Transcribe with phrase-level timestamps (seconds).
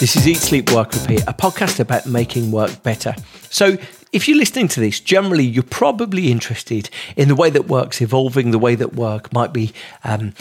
[0.00, 3.16] This is Eat, Sleep, Work, Repeat, a podcast about making work better.
[3.50, 3.76] So,
[4.12, 8.52] if you're listening to this, generally you're probably interested in the way that work's evolving,
[8.52, 9.72] the way that work might be
[10.04, 10.34] um,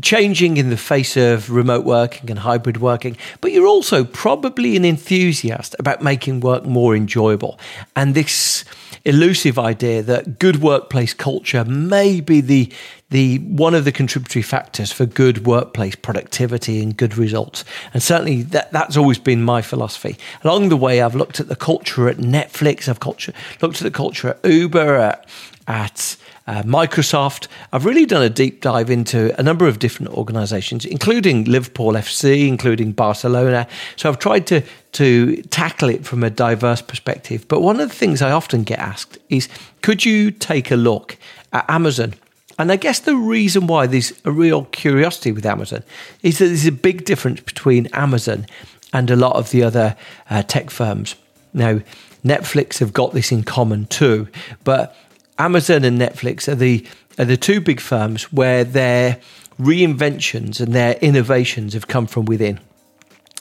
[0.00, 4.84] changing in the face of remote working and hybrid working, but you're also probably an
[4.84, 7.60] enthusiast about making work more enjoyable.
[7.94, 8.64] And this
[9.04, 12.72] elusive idea that good workplace culture may be the
[13.12, 17.62] the one of the contributory factors for good workplace productivity and good results.
[17.92, 20.16] And certainly that, that's always been my philosophy.
[20.42, 23.90] Along the way, I've looked at the culture at Netflix, I've culture, looked at the
[23.90, 25.28] culture at Uber, at,
[25.68, 27.48] at uh, Microsoft.
[27.70, 32.48] I've really done a deep dive into a number of different organizations, including Liverpool FC,
[32.48, 33.68] including Barcelona.
[33.96, 37.46] So I've tried to, to tackle it from a diverse perspective.
[37.46, 39.50] But one of the things I often get asked is
[39.82, 41.18] could you take a look
[41.52, 42.14] at Amazon?
[42.58, 45.82] And I guess the reason why there's a real curiosity with Amazon
[46.22, 48.46] is that there's a big difference between Amazon
[48.92, 49.96] and a lot of the other
[50.30, 51.14] uh, tech firms.
[51.54, 51.80] Now,
[52.24, 54.28] Netflix have got this in common too,
[54.64, 54.96] but
[55.38, 56.86] Amazon and Netflix are the
[57.18, 59.20] are the two big firms where their
[59.58, 62.58] reinventions and their innovations have come from within.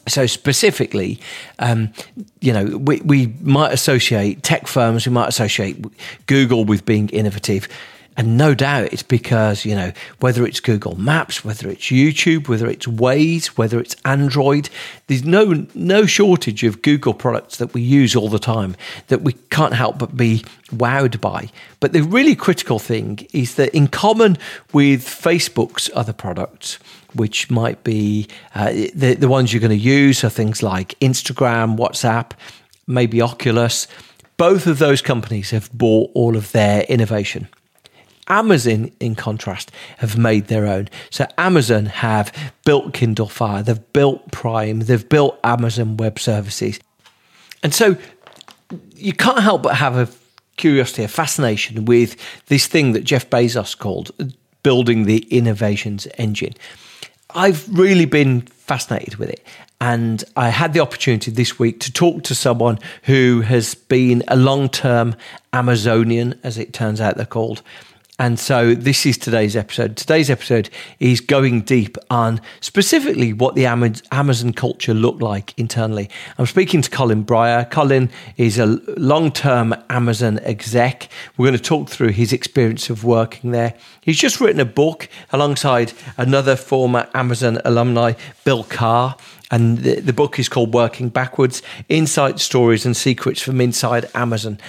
[0.07, 1.19] So specifically,
[1.59, 1.93] um,
[2.41, 5.85] you know, we, we might associate tech firms, we might associate
[6.25, 7.67] Google with being innovative.
[8.17, 12.67] And no doubt it's because, you know, whether it's Google Maps, whether it's YouTube, whether
[12.67, 14.69] it's Waze, whether it's Android,
[15.07, 18.75] there's no no shortage of Google products that we use all the time
[19.07, 21.49] that we can't help but be wowed by.
[21.79, 24.37] But the really critical thing is that in common
[24.73, 26.79] with Facebook's other products,
[27.13, 31.77] which might be uh, the, the ones you're going to use are things like Instagram,
[31.77, 32.31] WhatsApp,
[32.87, 33.87] maybe Oculus.
[34.35, 37.47] Both of those companies have bought all of their innovation
[38.31, 40.87] Amazon, in contrast, have made their own.
[41.09, 42.33] So Amazon have
[42.63, 46.79] built Kindle Fire, they've built Prime, they've built Amazon Web Services.
[47.61, 47.97] And so
[48.95, 50.07] you can't help but have a
[50.55, 52.15] curiosity, a fascination with
[52.47, 54.11] this thing that Jeff Bezos called
[54.63, 56.53] building the innovations engine.
[57.35, 59.45] I've really been fascinated with it.
[59.81, 64.35] And I had the opportunity this week to talk to someone who has been a
[64.35, 65.15] long term
[65.51, 67.61] Amazonian, as it turns out they're called.
[68.21, 69.97] And so this is today's episode.
[69.97, 76.07] Today's episode is going deep on specifically what the Amazon culture looked like internally.
[76.37, 77.67] I'm speaking to Colin Bryar.
[77.71, 81.09] Colin is a long term Amazon exec.
[81.35, 83.73] We're going to talk through his experience of working there.
[84.01, 89.17] He's just written a book alongside another former Amazon alumni, Bill Carr.
[89.49, 94.59] And the, the book is called Working Backwards Insight Stories and Secrets from Inside Amazon.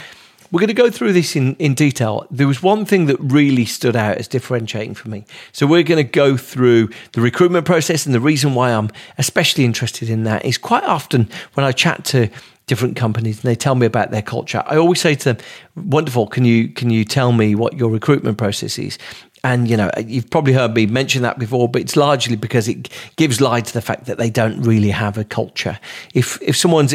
[0.52, 2.26] We're going to go through this in, in detail.
[2.30, 5.24] There was one thing that really stood out as differentiating for me.
[5.52, 8.04] So we're going to go through the recruitment process.
[8.04, 12.04] And the reason why I'm especially interested in that is quite often when I chat
[12.06, 12.28] to
[12.66, 15.38] different companies and they tell me about their culture, I always say to them,
[15.74, 18.98] wonderful, can you, can you tell me what your recruitment process is?
[19.44, 22.91] And you know, you've probably heard me mention that before, but it's largely because it
[23.16, 25.80] gives light to the fact that they don't really have a culture.
[26.15, 26.94] If if someone's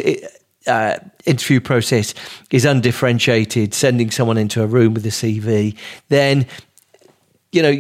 [0.66, 2.14] uh, interview process
[2.52, 5.78] is undifferentiated, sending someone into a room with a CV,
[6.10, 6.46] then
[7.52, 7.72] you know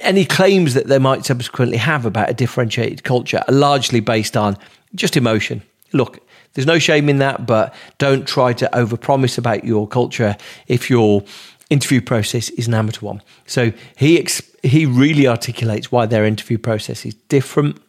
[0.00, 4.56] any claims that they might subsequently have about a differentiated culture are largely based on
[4.94, 5.62] just emotion.
[5.92, 6.20] Look,
[6.54, 10.36] there's no shame in that, but don't try to overpromise about your culture
[10.66, 11.22] if your
[11.70, 13.22] interview process is an amateur one.
[13.46, 17.80] So he ex- he really articulates why their interview process is different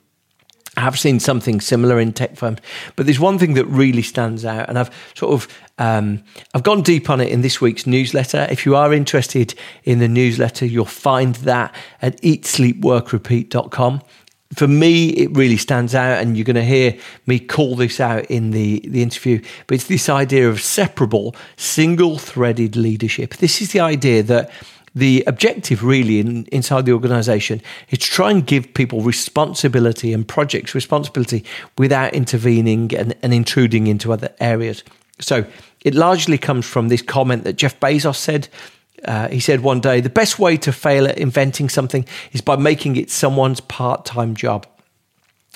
[0.76, 2.60] I have seen something similar in tech firms,
[2.96, 5.48] but there's one thing that really stands out, and I've sort of
[5.80, 6.24] Um,
[6.54, 8.48] I've gone deep on it in this week's newsletter.
[8.52, 14.02] If you are interested in the newsletter, you'll find that at eatsleepworkrepeat.com
[14.56, 18.26] for me, it really stands out, and you're going to hear me call this out
[18.26, 19.42] in the, the interview.
[19.68, 23.38] But it's this idea of separable, single threaded leadership.
[23.38, 24.52] This is the idea that
[24.96, 30.28] the objective, really, in, inside the organization is to try and give people responsibility and
[30.28, 31.44] projects responsibility
[31.78, 34.84] without intervening and, and intruding into other areas.
[35.20, 35.46] So
[35.84, 38.50] it largely comes from this comment that Jeff Bezos said
[39.06, 42.56] uh, he said one day, the best way to fail at inventing something is by
[42.56, 44.66] making it someone's part time job.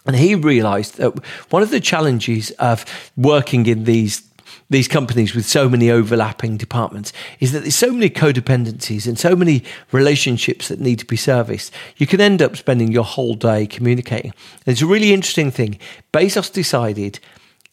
[0.06, 1.18] And he realized that
[1.50, 2.86] one of the challenges of
[3.16, 4.27] working in these
[4.70, 9.36] these companies with so many overlapping departments is that there's so many codependencies and so
[9.36, 11.74] many relationships that need to be serviced.
[11.96, 14.34] You can end up spending your whole day communicating.
[14.66, 15.80] And it's a really interesting thing.
[16.12, 17.20] Bezos decided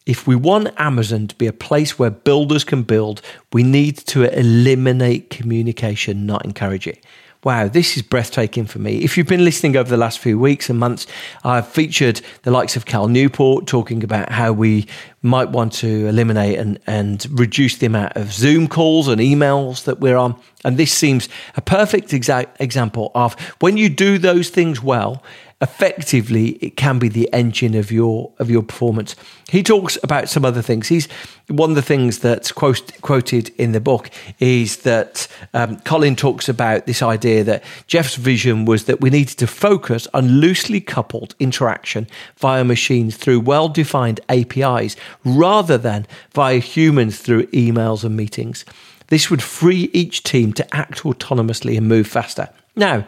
[0.05, 3.21] if we want Amazon to be a place where builders can build,
[3.51, 7.03] we need to eliminate communication, not encourage it.
[7.45, 9.03] Wow, this is breathtaking for me.
[9.03, 11.05] If you've been listening over the last few weeks and months,
[11.43, 14.87] I've featured the likes of Cal Newport talking about how we
[15.21, 19.99] might want to eliminate and, and reduce the amount of Zoom calls and emails that
[19.99, 20.41] we're on.
[20.63, 25.21] And this seems a perfect exa- example of when you do those things well,
[25.65, 29.15] effectively it can be the engine of your of your performance.
[29.49, 30.87] He talks about some other things.
[30.89, 31.07] He's
[31.47, 36.47] one of the things that's quote, quoted in the book is that um, Colin talks
[36.47, 41.33] about this idea that Jeff's vision was that we needed to focus on loosely coupled
[41.39, 42.07] interaction
[42.37, 48.65] via machines through well defined APIs rather than via humans through emails and meetings.
[49.07, 52.49] This would free each team to act autonomously and move faster.
[52.75, 53.07] Now,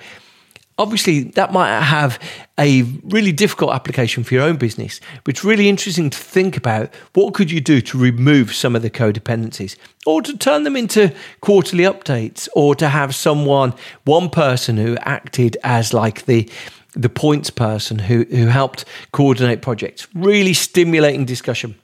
[0.78, 2.20] obviously that might have
[2.60, 6.94] a really difficult application for your own business but it's really interesting to think about
[7.14, 9.76] what could you do to remove some of the codependencies
[10.06, 13.74] or to turn them into quarterly updates or to have someone
[14.06, 16.50] one person who acted as like the
[16.94, 20.08] the points person who who helped coordinate projects.
[20.16, 21.76] Really stimulating discussion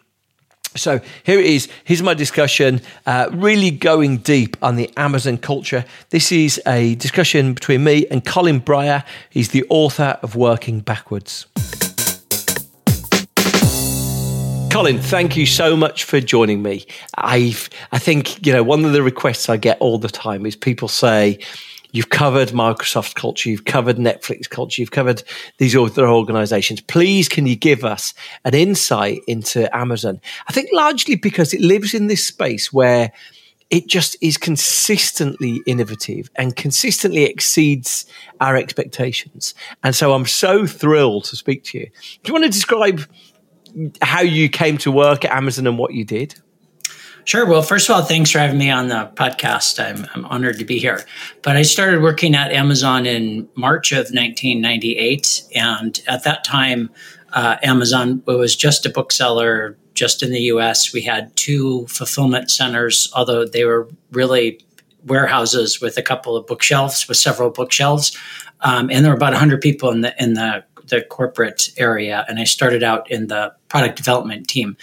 [0.76, 1.70] so here it is.
[1.84, 5.86] Here's my discussion, uh, really going deep on the Amazon culture.
[6.10, 9.04] This is a discussion between me and Colin Bryar.
[9.30, 11.46] He's the author of Working Backwards.
[14.72, 16.86] Colin, thank you so much for joining me.
[17.16, 20.56] I've, I think, you know, one of the requests I get all the time is
[20.56, 21.38] people say,
[21.94, 23.50] You've covered Microsoft culture.
[23.50, 24.82] You've covered Netflix culture.
[24.82, 25.24] You've covered
[25.60, 26.82] these other organizations.
[26.82, 28.14] Please, can you give us
[28.44, 30.20] an insight into Amazon?
[30.48, 33.14] I think largely because it lives in this space where
[33.70, 38.06] it just is consistently innovative and consistently exceeds
[38.42, 39.54] our expectations.
[39.84, 41.86] And so I'm so thrilled to speak to you.
[41.86, 43.02] Do you want to describe
[44.02, 46.36] how you came to work at Amazon and what you did?
[47.26, 47.46] Sure.
[47.46, 49.80] Well, first of all, thanks for having me on the podcast.
[49.84, 51.06] I'm, I'm honored to be here.
[51.42, 55.44] But I started working at Amazon in March of 1998.
[55.56, 56.90] And at that time,
[57.32, 60.94] uh, Amazon was just a bookseller just in the US.
[60.94, 64.60] We had two fulfillment centers, although they were really
[65.06, 68.18] warehouses with a couple of bookshelves, with several bookshelves.
[68.62, 72.40] Um, and there were about 100 people in the, in the the corporate area, and
[72.40, 74.78] I started out in the product development team.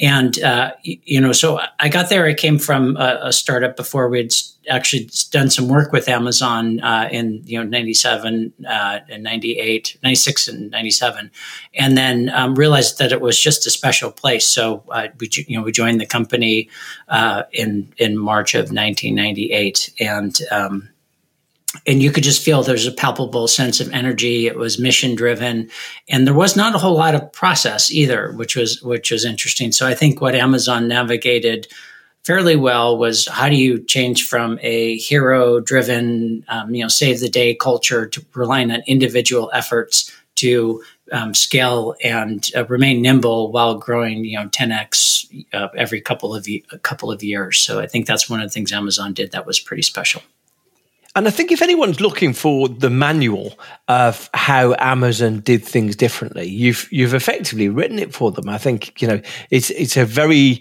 [0.00, 2.26] And uh, you know, so I got there.
[2.26, 4.32] I came from a, a startup before we'd
[4.68, 10.48] actually done some work with Amazon uh, in you know 97 uh, and 98, 96
[10.48, 11.30] and 97,
[11.74, 14.46] and then um, realized that it was just a special place.
[14.46, 16.68] So uh, we you know we joined the company
[17.08, 20.88] uh, in in March of 1998, and um,
[21.86, 24.46] and you could just feel there's a palpable sense of energy.
[24.46, 25.70] It was mission driven,
[26.08, 29.72] and there was not a whole lot of process either, which was which was interesting.
[29.72, 31.68] So I think what Amazon navigated
[32.24, 37.20] fairly well was how do you change from a hero driven, um, you know, save
[37.20, 43.52] the day culture to relying on individual efforts to um, scale and uh, remain nimble
[43.52, 47.58] while growing, you know, 10x uh, every couple of a couple of years.
[47.58, 50.22] So I think that's one of the things Amazon did that was pretty special.
[51.16, 53.58] And I think if anyone's looking for the manual
[53.88, 58.50] of how Amazon did things differently, you've you've effectively written it for them.
[58.50, 60.60] I think you know it's it's a very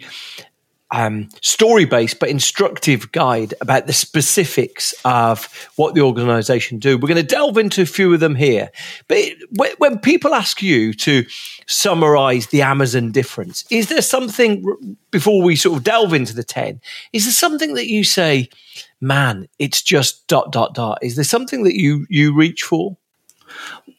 [0.95, 6.97] um, story based but instructive guide about the specifics of what the organization do.
[6.97, 8.71] We're going to delve into a few of them here.
[9.09, 11.25] But it, when people ask you to
[11.67, 16.79] summarize the Amazon difference, is there something before we sort of delve into the 10?
[17.11, 18.49] Is there something that you say,
[19.01, 20.99] man, it's just dot, dot, dot?
[21.01, 22.95] Is there something that you, you reach for?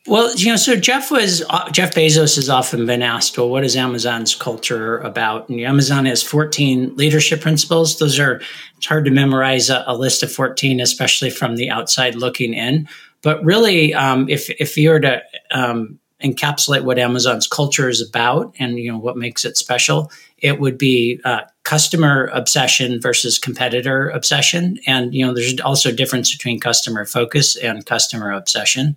[0.07, 3.65] Well, you know, so Jeff was uh, Jeff Bezos has often been asked, well, what
[3.65, 5.49] is Amazon's culture about?
[5.49, 7.99] And Amazon has 14 leadership principles.
[7.99, 8.41] Those are
[8.77, 12.89] it's hard to memorize a, a list of 14, especially from the outside looking in.
[13.23, 18.55] But really, um, if if you were to um, encapsulate what Amazon's culture is about
[18.59, 24.09] and you know what makes it special, it would be uh, customer obsession versus competitor
[24.11, 24.79] obsession.
[24.87, 28.97] And you know, there's also a difference between customer focus and customer obsession.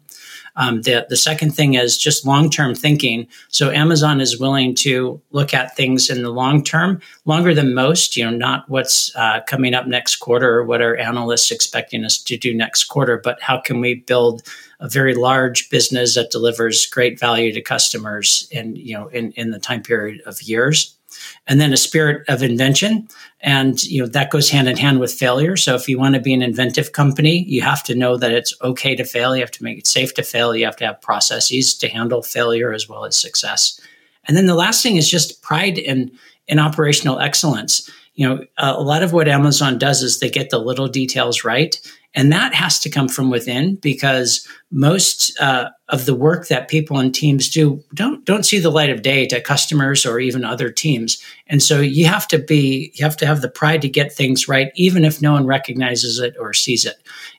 [0.55, 3.27] Um, the, the second thing is just long term thinking.
[3.49, 8.15] So Amazon is willing to look at things in the long term, longer than most,
[8.17, 12.17] you know, not what's uh, coming up next quarter or what are analysts expecting us
[12.23, 14.41] to do next quarter, but how can we build
[14.79, 19.51] a very large business that delivers great value to customers in, you know, in, in
[19.51, 20.98] the time period of years
[21.47, 23.07] and then a spirit of invention.
[23.41, 25.55] And you know that goes hand in hand with failure.
[25.55, 28.53] So if you want to be an inventive company you have to know that it's
[28.61, 29.35] okay to fail.
[29.35, 30.55] You have to make it safe to fail.
[30.55, 33.79] You have to have processes to handle failure as well as success.
[34.27, 36.11] And then the last thing is just pride in
[36.47, 37.89] in operational excellence.
[38.15, 41.79] You know a lot of what amazon does is they get the little details right
[42.15, 46.97] and that has to come from within because most uh, of the work that people
[46.97, 50.71] and teams do don't don't see the light of day to customers or even other
[50.71, 51.21] teams.
[51.47, 54.47] And so you have to be you have to have the pride to get things
[54.47, 56.95] right, even if no one recognizes it or sees it.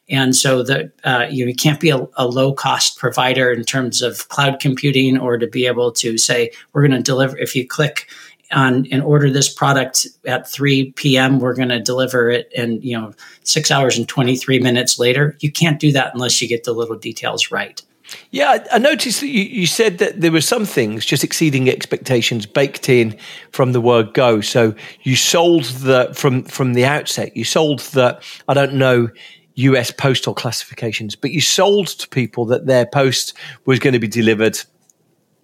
[0.08, 3.64] And so that uh, you, know, you can't be a, a low cost provider in
[3.64, 7.56] terms of cloud computing or to be able to say we're going to deliver if
[7.56, 8.08] you click
[8.52, 11.38] on and order this product at 3 p.m.
[11.38, 13.12] We're going to deliver it in you know
[13.45, 15.37] six hours and 23 minutes later.
[15.40, 17.83] You can't do that unless you get the little details right.
[18.30, 22.47] Yeah, I noticed that you, you said that there were some things just exceeding expectations
[22.47, 23.16] baked in
[23.52, 24.40] from the word go.
[24.40, 27.37] So you sold the from from the outset.
[27.37, 29.09] You sold the I don't know
[29.54, 33.35] US postal classifications, but you sold to people that their post
[33.66, 34.59] was going to be delivered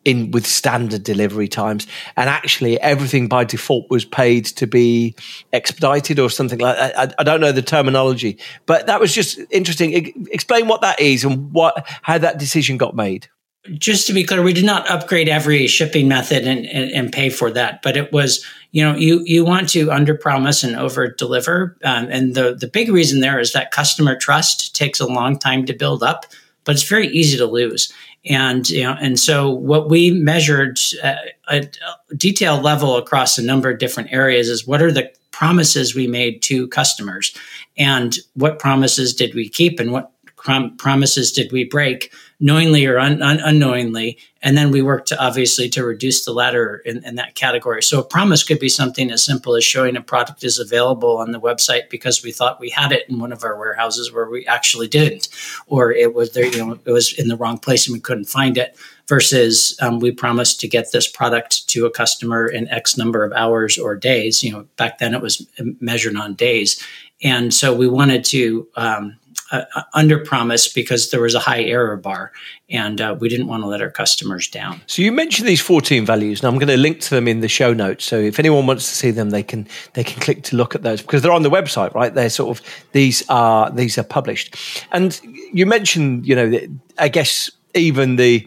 [0.07, 1.87] in with standard delivery times,
[2.17, 5.15] and actually everything by default was paid to be
[5.53, 6.99] expedited or something like that.
[6.99, 10.27] I, I don't know the terminology, but that was just interesting.
[10.31, 13.29] explain what that is and what how that decision got made
[13.75, 17.29] just to be clear, we did not upgrade every shipping method and, and, and, pay
[17.31, 21.09] for that, but it was, you know, you you want to under promise and over
[21.09, 25.37] deliver, um, and the the big reason there is that customer trust takes a long
[25.37, 26.27] time to build up,
[26.65, 27.93] but it's very easy to lose
[28.29, 31.69] and you know and so what we measured at a
[32.17, 36.41] detailed level across a number of different areas is what are the promises we made
[36.41, 37.37] to customers?
[37.77, 39.79] And what promises did we keep?
[39.79, 44.19] And what prom- promises did we break knowingly or un- un- unknowingly.
[44.43, 47.83] And then we worked to obviously to reduce the latter in, in, that category.
[47.83, 51.33] So a promise could be something as simple as showing a product is available on
[51.33, 54.47] the website because we thought we had it in one of our warehouses where we
[54.47, 55.29] actually didn't.
[55.67, 58.27] Or it was there you know it was in the wrong place and we couldn't
[58.27, 58.77] find it
[59.09, 63.33] versus um, we promised to get this product to a customer in x number of
[63.33, 64.45] hours or days.
[64.45, 65.47] You know back then it was
[65.81, 66.83] measured on days.
[67.23, 69.17] And so we wanted to um,
[69.53, 72.33] uh, uh, under promise because there was a high error bar
[72.69, 74.81] and uh, we didn't want to let our customers down.
[74.87, 77.49] So you mentioned these 14 values and I'm going to link to them in the
[77.49, 78.05] show notes.
[78.05, 80.83] So if anyone wants to see them, they can, they can click to look at
[80.83, 82.13] those because they're on the website, right?
[82.13, 84.57] They're sort of, these are, these are published.
[84.91, 85.21] And
[85.53, 86.59] you mentioned, you know,
[86.99, 88.45] I guess even the,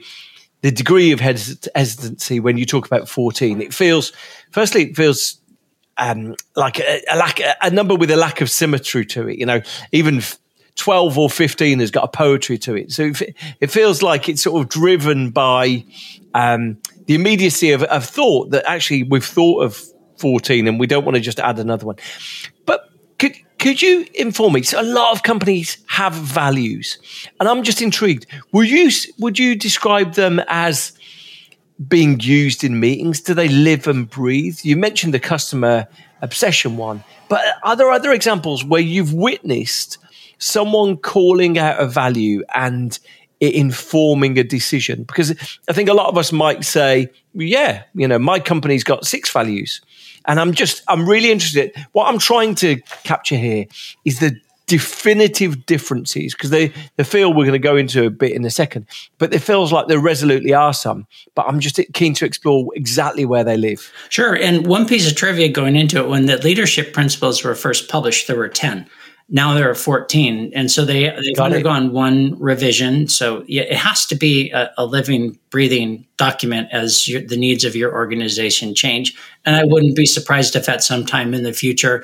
[0.62, 4.12] the degree of hesitancy when you talk about 14, it feels,
[4.52, 5.40] firstly, it feels
[5.98, 9.38] um, like a, a lack, a number with a lack of symmetry to it.
[9.38, 10.22] You know, even
[10.80, 12.92] 12 or 15 has got a poetry to it.
[12.92, 13.12] So
[13.60, 15.84] it feels like it's sort of driven by
[16.34, 19.84] um, the immediacy of, of, thought that actually we've thought of
[20.20, 21.98] 14 and we don't want to just add another one.
[22.66, 24.64] But could, could you inform me?
[24.64, 26.98] So a lot of companies have values
[27.42, 28.26] and I'm just intrigued.
[28.54, 30.94] Would you, would you describe them as
[31.90, 33.20] being used in meetings?
[33.20, 34.60] Do they live and breathe?
[34.64, 35.90] You mentioned the customer
[36.22, 39.98] obsession one, but are there other examples where you've witnessed–
[40.40, 42.98] someone calling out a value and
[43.40, 45.04] it informing a decision.
[45.04, 45.32] Because
[45.70, 49.32] I think a lot of us might say, yeah, you know, my company's got six
[49.32, 49.82] values.
[50.26, 51.74] And I'm just, I'm really interested.
[51.94, 53.66] What I'm trying to capture here
[54.04, 58.34] is the definitive differences because they, they feel we're going to go into a bit
[58.34, 58.86] in a second,
[59.18, 61.08] but it feels like there resolutely are some.
[61.34, 63.92] But I'm just keen to explore exactly where they live.
[64.10, 64.36] Sure.
[64.36, 68.28] And one piece of trivia going into it when the leadership principles were first published,
[68.28, 68.88] there were 10
[69.30, 71.94] now there are 14 and so they they've Got undergone it.
[71.94, 77.38] one revision so it has to be a, a living breathing document as your, the
[77.38, 81.44] needs of your organization change and i wouldn't be surprised if at some time in
[81.44, 82.04] the future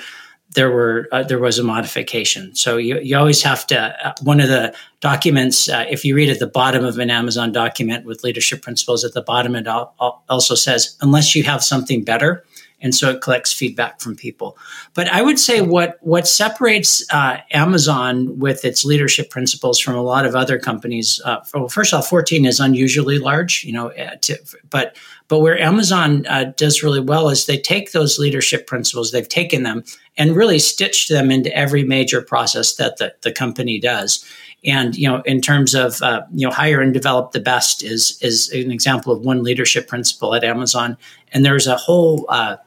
[0.56, 2.56] there were uh, there was a modification.
[2.56, 6.30] So you, you always have to uh, one of the documents uh, if you read
[6.30, 10.56] at the bottom of an Amazon document with leadership principles at the bottom it also
[10.56, 12.44] says unless you have something better
[12.86, 14.56] and so it collects feedback from people.
[14.94, 20.04] But I would say what what separates uh, Amazon with its leadership principles from a
[20.04, 21.20] lot of other companies.
[21.26, 24.38] Uh, well, first of all, 14 is unusually large, you know, uh, to,
[24.70, 24.96] but
[25.28, 29.64] but where Amazon uh, does really well is they take those leadership principles, they've taken
[29.64, 29.84] them
[30.16, 34.24] and really stitched them into every major process that the, the company does.
[34.64, 38.20] And you know, in terms of uh, you know, hire and develop the best is
[38.22, 40.98] is an example of one leadership principle at Amazon.
[41.34, 42.58] And there's a whole uh,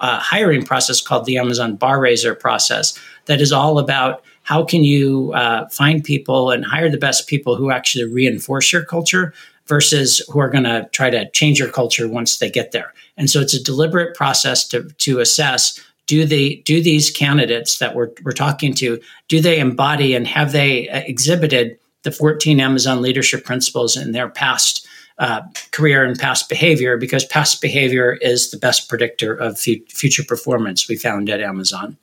[0.00, 4.84] uh, hiring process called the Amazon Bar Raiser process that is all about how can
[4.84, 9.34] you uh, find people and hire the best people who actually reinforce your culture
[9.66, 12.92] versus who are going to try to change your culture once they get there.
[13.16, 17.94] And so it's a deliberate process to to assess do they do these candidates that
[17.94, 23.02] we're, we're talking to do they embody and have they uh, exhibited the 14 amazon
[23.02, 24.85] leadership principles in their past
[25.18, 25.42] uh,
[25.72, 30.88] career and past behavior because past behavior is the best predictor of f- future performance
[30.88, 31.96] we found at amazon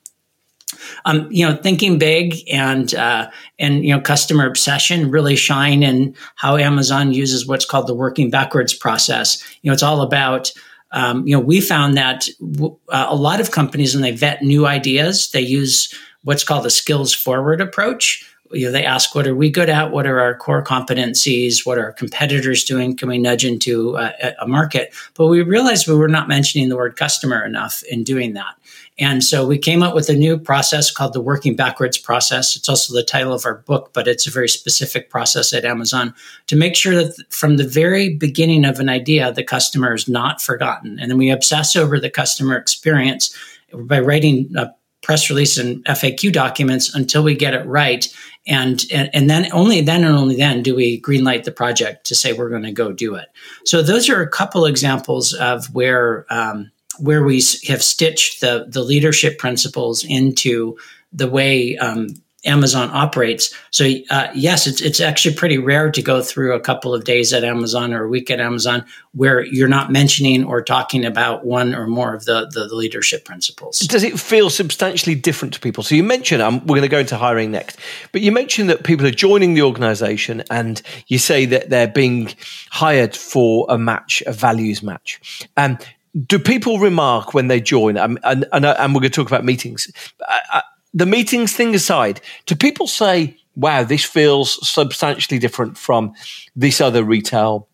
[1.04, 6.14] um, you know, thinking big and uh, and you know, customer obsession really shine in
[6.36, 9.42] how Amazon uses what's called the working backwards process.
[9.62, 10.52] You know, it's all about
[10.92, 14.42] um, you know, we found that w- uh, a lot of companies, when they vet
[14.42, 15.92] new ideas, they use
[16.22, 18.24] what's called a skills forward approach.
[18.52, 19.90] You know, they ask, what are we good at?
[19.90, 21.64] What are our core competencies?
[21.64, 22.96] What are our competitors doing?
[22.96, 24.94] Can we nudge into a, a market?
[25.14, 28.54] But we realized we were not mentioning the word customer enough in doing that.
[28.98, 32.54] And so we came up with a new process called the working backwards process.
[32.54, 36.14] It's also the title of our book, but it's a very specific process at Amazon
[36.46, 40.40] to make sure that from the very beginning of an idea, the customer is not
[40.40, 40.98] forgotten.
[41.00, 43.34] And then we obsess over the customer experience
[43.72, 44.68] by writing a
[45.04, 48.12] press release and FAQ documents until we get it right.
[48.46, 52.14] And, and, and then only then and only then do we greenlight the project to
[52.14, 53.28] say we're going to go do it.
[53.64, 58.82] So those are a couple examples of where um, where we have stitched the the
[58.82, 60.76] leadership principles into
[61.12, 62.08] the way um,
[62.44, 63.54] Amazon operates.
[63.70, 67.32] So uh, yes, it's it's actually pretty rare to go through a couple of days
[67.32, 71.74] at Amazon or a week at Amazon where you're not mentioning or talking about one
[71.74, 73.78] or more of the the, the leadership principles.
[73.80, 75.82] Does it feel substantially different to people?
[75.82, 77.78] So you mentioned um, we're going to go into hiring next,
[78.12, 82.32] but you mentioned that people are joining the organisation, and you say that they're being
[82.70, 85.48] hired for a match, a values match.
[85.56, 85.78] Um,
[86.26, 87.96] do people remark when they join?
[87.96, 89.90] Um, and, and, and, we're going to talk about meetings.
[90.20, 90.60] Uh,
[90.94, 96.14] the meetings thing aside, do people say, wow, this feels substantially different from
[96.56, 97.68] this other retail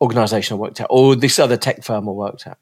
[0.00, 2.58] organization I worked at or this other tech firm I worked at?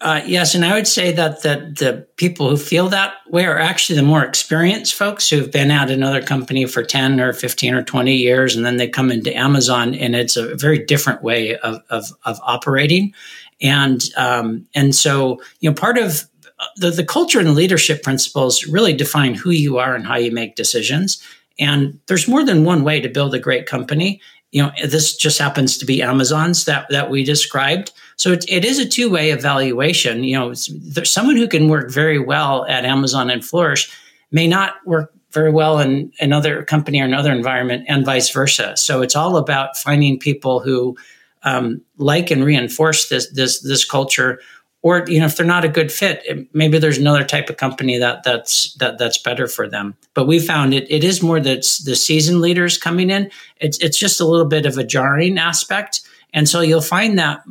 [0.00, 3.58] Uh, yes, and I would say that the, the people who feel that way are
[3.58, 7.82] actually the more experienced folks who've been at another company for 10 or 15 or
[7.82, 11.80] 20 years, and then they come into Amazon, and it's a very different way of,
[11.90, 13.14] of, of operating
[13.60, 16.28] and um, and so you know part of
[16.76, 20.56] the, the culture and leadership principles really define who you are and how you make
[20.56, 21.22] decisions.
[21.58, 24.20] And there's more than one way to build a great company.
[24.50, 27.92] You know this just happens to be amazon's that that we described.
[28.16, 30.22] So it, it is a two-way evaluation.
[30.22, 33.90] You know there's someone who can work very well at amazon and flourish
[34.30, 38.76] may not work very well in another company or another environment and vice versa.
[38.76, 40.96] So it's all about finding people who
[41.42, 44.40] um, like and reinforce this this this culture
[44.84, 46.22] or you know if they're not a good fit
[46.54, 50.38] maybe there's another type of company that that's that that's better for them but we
[50.38, 54.24] found it it is more that the seasoned leaders coming in it's it's just a
[54.24, 57.42] little bit of a jarring aspect and so you'll find that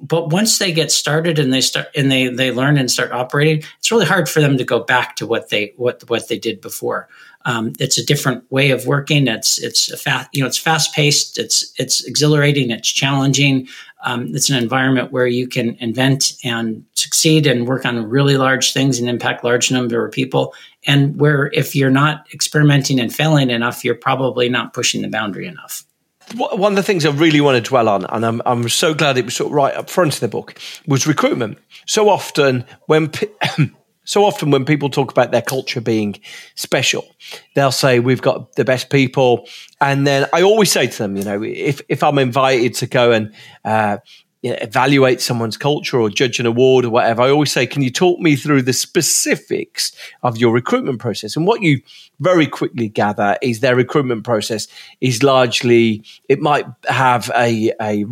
[0.00, 3.62] but once they get started and they start and they they learn and start operating
[3.78, 6.60] it's really hard for them to go back to what they what what they did
[6.60, 7.08] before
[7.44, 9.26] um, it's a different way of working.
[9.26, 11.38] It's it's a fast you know it's fast paced.
[11.38, 12.70] It's it's exhilarating.
[12.70, 13.68] It's challenging.
[14.04, 18.72] Um, it's an environment where you can invent and succeed and work on really large
[18.72, 20.54] things and impact large number of people.
[20.86, 25.46] And where if you're not experimenting and failing enough, you're probably not pushing the boundary
[25.46, 25.84] enough.
[26.34, 29.18] One of the things I really want to dwell on, and I'm, I'm so glad
[29.18, 31.58] it was sort of right up front in the book, was recruitment.
[31.86, 33.12] So often when
[34.04, 36.20] so often when people talk about their culture being
[36.54, 37.04] special,
[37.54, 39.46] they'll say we've got the best people,
[39.80, 43.12] and then I always say to them, you know, if if I'm invited to go
[43.12, 43.34] and
[43.64, 43.98] uh,
[44.42, 47.80] you know, evaluate someone's culture or judge an award or whatever, I always say, can
[47.80, 49.92] you talk me through the specifics
[50.24, 51.36] of your recruitment process?
[51.36, 51.80] And what you
[52.18, 54.66] very quickly gather is their recruitment process
[55.00, 58.04] is largely it might have a a,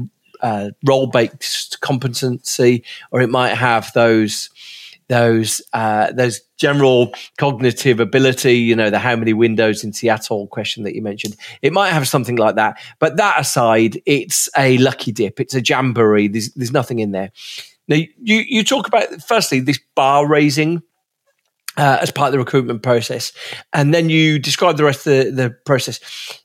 [0.87, 4.49] role based competency, or it might have those
[5.11, 10.85] those uh, those general cognitive ability, you know, the how many windows in Seattle question
[10.85, 11.37] that you mentioned.
[11.61, 12.81] It might have something like that.
[13.01, 15.41] But that aside, it's a lucky dip.
[15.41, 16.29] It's a jamboree.
[16.29, 17.33] There's, there's nothing in there.
[17.89, 20.81] Now, you, you talk about, firstly, this bar raising
[21.77, 23.33] uh, as part of the recruitment process.
[23.73, 26.40] And then you describe the rest of the, the process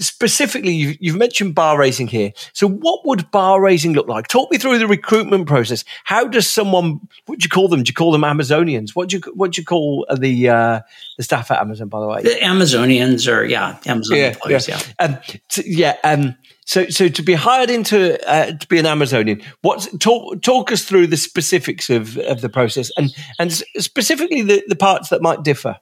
[0.00, 2.32] specifically, you've, you've, mentioned bar raising here.
[2.52, 4.28] So, what would bar raising look like?
[4.28, 5.84] Talk me through the recruitment process.
[6.04, 7.00] How does someone?
[7.26, 7.82] What do you call them?
[7.82, 8.90] Do you call them Amazonians?
[8.94, 10.80] What do you what do you call the uh,
[11.16, 11.88] the staff at Amazon?
[11.88, 14.68] By the way, the Amazonians are yeah, Amazon yeah, employees.
[14.68, 15.04] Yeah, yeah.
[15.04, 16.36] Um, so, yeah um,
[16.70, 20.84] so, so to be hired into uh, to be an Amazonian, what talk talk us
[20.84, 25.42] through the specifics of, of the process and and specifically the, the parts that might
[25.42, 25.78] differ.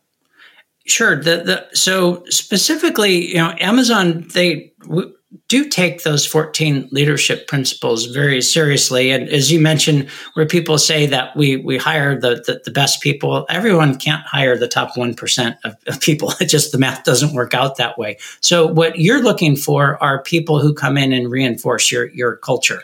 [0.89, 1.17] Sure.
[1.17, 5.15] The, the, so specifically, you know, Amazon they w-
[5.49, 9.11] do take those 14 leadership principles very seriously.
[9.11, 13.03] And as you mentioned, where people say that we we hire the the, the best
[13.03, 16.33] people, everyone can't hire the top one percent of, of, people.
[16.41, 18.17] It just the math doesn't work out that way.
[18.41, 22.83] So what you're looking for are people who come in and reinforce your your culture.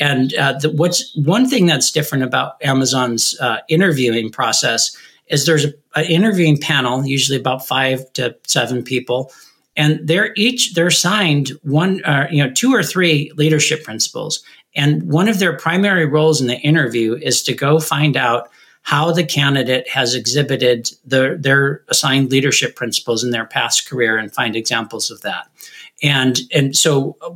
[0.00, 4.96] And uh, the, what's one thing that's different about Amazon's uh, interviewing process
[5.28, 9.32] is there's an interviewing panel, usually about five to seven people,
[9.76, 14.42] and they're each they're assigned one, uh, you know, two or three leadership principles,
[14.74, 18.50] and one of their primary roles in the interview is to go find out
[18.82, 24.32] how the candidate has exhibited their, their assigned leadership principles in their past career and
[24.32, 25.48] find examples of that.
[26.02, 27.30] And and so uh,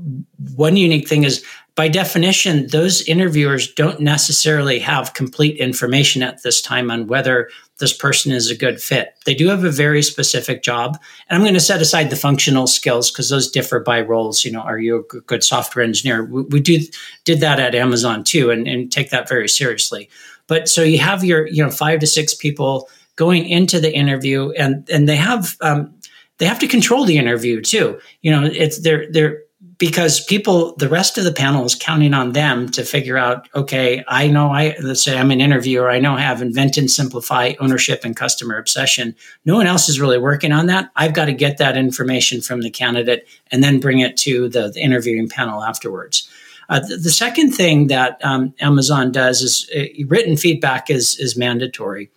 [0.54, 6.60] one unique thing is by definition, those interviewers don't necessarily have complete information at this
[6.60, 7.48] time on whether
[7.78, 9.14] this person is a good fit.
[9.24, 10.98] They do have a very specific job.
[11.28, 14.44] And I'm going to set aside the functional skills because those differ by roles.
[14.44, 16.24] You know, are you a good software engineer?
[16.24, 16.80] We, we do,
[17.24, 20.10] did that at Amazon too and, and take that very seriously.
[20.48, 24.50] But so you have your, you know, five to six people going into the interview
[24.52, 25.94] and, and they have, um,
[26.38, 28.00] they have to control the interview too.
[28.22, 29.42] You know, it's they're, they're,
[29.78, 34.04] because people, the rest of the panel is counting on them to figure out, okay,
[34.08, 37.52] I know I, let's say I'm an interviewer, I know I have invent and simplify
[37.60, 39.14] ownership and customer obsession.
[39.44, 40.90] No one else is really working on that.
[40.96, 44.68] I've got to get that information from the candidate and then bring it to the,
[44.68, 46.28] the interviewing panel afterwards.
[46.68, 51.34] Uh, the, the, second thing that um, Amazon does is uh, written feedback is, is
[51.34, 52.10] mandatory.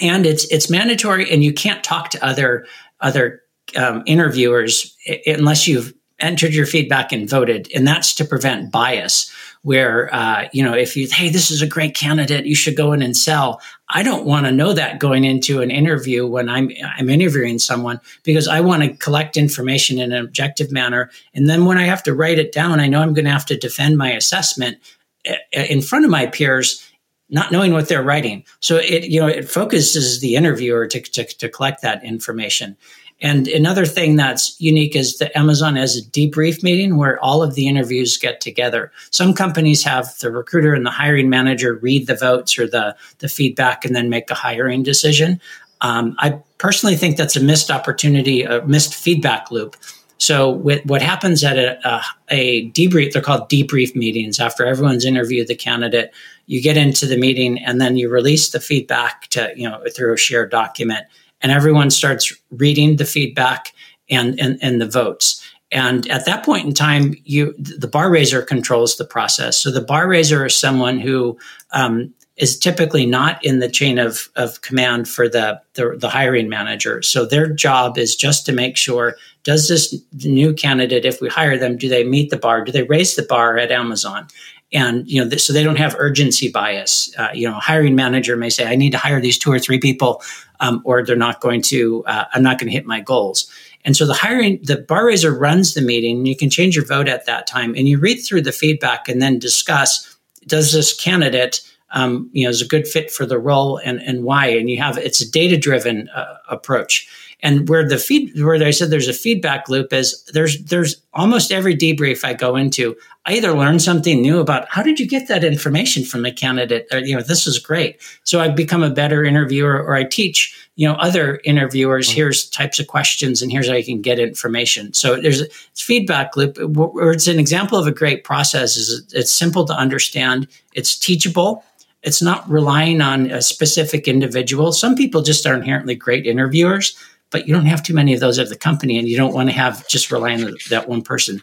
[0.00, 2.66] And it's, it's mandatory and you can't talk to other,
[3.00, 3.42] other
[3.76, 4.96] um, interviewers
[5.26, 9.32] unless you've entered your feedback and voted, and that's to prevent bias.
[9.62, 12.92] Where uh, you know, if you hey, this is a great candidate, you should go
[12.92, 13.60] in and sell.
[13.88, 18.00] I don't want to know that going into an interview when I'm I'm interviewing someone
[18.22, 22.04] because I want to collect information in an objective manner, and then when I have
[22.04, 24.78] to write it down, I know I'm going to have to defend my assessment
[25.24, 26.84] eh, eh, in front of my peers
[27.30, 28.44] not knowing what they're writing.
[28.60, 32.76] So it, you know, it focuses the interviewer to, to, to collect that information.
[33.20, 37.54] And another thing that's unique is that Amazon has a debrief meeting where all of
[37.54, 38.92] the interviews get together.
[39.10, 43.28] Some companies have the recruiter and the hiring manager read the votes or the, the
[43.28, 45.40] feedback and then make a hiring decision.
[45.80, 49.76] Um, I personally think that's a missed opportunity, a missed feedback loop.
[50.18, 54.40] So with, what happens at a, a, a, debrief, they're called debrief meetings.
[54.40, 56.12] After everyone's interviewed the candidate,
[56.46, 60.14] you get into the meeting and then you release the feedback to, you know, through
[60.14, 61.06] a shared document
[61.40, 63.72] and everyone starts reading the feedback
[64.10, 65.44] and, and, and the votes.
[65.70, 69.58] And at that point in time, you the bar raiser controls the process.
[69.58, 71.38] So the bar raiser is someone who
[71.72, 76.48] um, is typically not in the chain of, of command for the, the, the hiring
[76.48, 77.02] manager.
[77.02, 81.58] So their job is just to make sure does this new candidate, if we hire
[81.58, 82.64] them, do they meet the bar?
[82.64, 84.28] Do they raise the bar at Amazon?
[84.72, 87.14] And you know so they don't have urgency bias.
[87.16, 89.58] Uh, you know a hiring manager may say i need to hire these two or
[89.58, 90.22] three people
[90.60, 93.50] um, or they're not going to uh, i'm not going to hit my goals.
[93.84, 97.08] And so the hiring the bar raiser runs the meeting you can change your vote
[97.08, 101.60] at that time and you read through the feedback and then discuss does this candidate
[101.90, 104.46] um, you know is a good fit for the role and, and why?
[104.48, 107.08] And you have it's a data driven uh, approach
[107.40, 111.52] and where the feed, where I said there's a feedback loop is there's there's almost
[111.52, 112.96] every debrief I go into,
[113.26, 116.88] I either learn something new about how did you get that information from the candidate,
[116.90, 118.00] or you know this is great.
[118.24, 122.08] So I become a better interviewer, or I teach you know other interviewers.
[122.08, 122.16] Mm-hmm.
[122.16, 124.92] Here's types of questions, and here's how you can get information.
[124.92, 128.76] So there's a feedback loop, where it's an example of a great process.
[128.76, 131.62] Is it's simple to understand, it's teachable
[132.02, 134.72] it's not relying on a specific individual.
[134.72, 136.96] Some people just are inherently great interviewers
[137.30, 139.48] but you don't have too many of those at the company, and you don't want
[139.48, 141.42] to have just rely on that one person.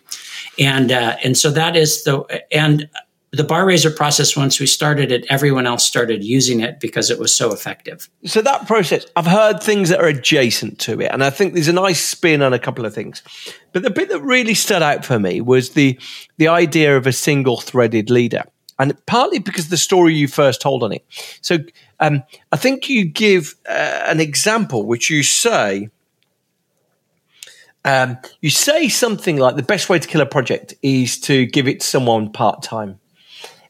[0.60, 2.89] And uh, and so that is the and
[3.36, 7.19] the bar raiser process, once we started it, everyone else started using it because it
[7.19, 8.10] was so effective.
[8.26, 11.67] So that process, I've heard things that are adjacent to it, and I think there's
[11.67, 13.21] a nice spin on a couple of things.
[13.74, 16.00] But the bit that really stood out for me was the
[16.38, 18.43] the idea of a single threaded leader,
[18.80, 21.06] and partly because the story you first told on it.
[21.42, 21.60] So
[22.00, 25.90] um, I think you give uh, an example which you say.
[27.84, 31.68] Um, you say something like the best way to kill a project is to give
[31.68, 33.00] it to someone part time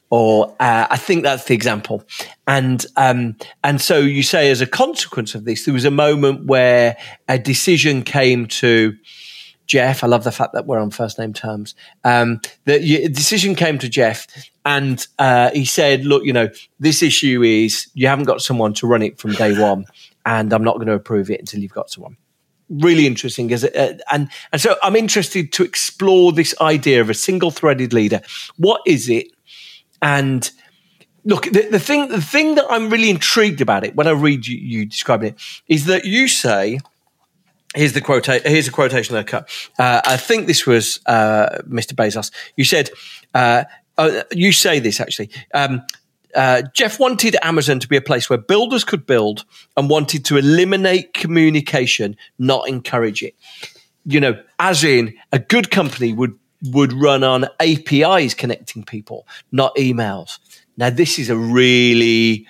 [0.10, 2.04] or uh, I think that's the example.
[2.48, 6.46] And um, and so you say, as a consequence of this, there was a moment
[6.46, 6.96] where
[7.28, 8.96] a decision came to
[9.68, 10.04] Jeff.
[10.04, 11.76] I love the fact that we're on first name terms.
[12.04, 14.28] Um, the, the decision came to Jeff,
[14.64, 16.50] and uh, he said, "Look, you know,
[16.80, 19.86] this issue is you haven't got someone to run it from day one,
[20.26, 22.18] and I'm not going to approve it until you've got someone."
[22.70, 23.76] Really interesting, is it?
[23.76, 28.22] Uh, and and so I'm interested to explore this idea of a single threaded leader.
[28.58, 29.28] What is it?
[30.02, 30.50] And
[31.26, 34.48] look, the, the, thing the thing that I'm really intrigued about it when I read
[34.48, 36.80] you, you describing it is that you say.
[37.76, 38.26] Here's the quote.
[38.26, 39.50] Here's a quotation I cut.
[39.78, 41.94] Uh, I think this was uh, Mr.
[41.94, 42.32] Bezos.
[42.56, 42.90] You said,
[43.34, 43.66] uh,
[43.98, 45.30] uh you say this actually.
[45.54, 45.84] Um,
[46.34, 49.46] uh, Jeff wanted Amazon to be a place where builders could build
[49.78, 53.36] and wanted to eliminate communication, not encourage it.
[54.06, 56.38] You know, as in a good company would
[56.72, 60.40] would run on APIs connecting people, not emails.
[60.78, 62.48] Now, this is a really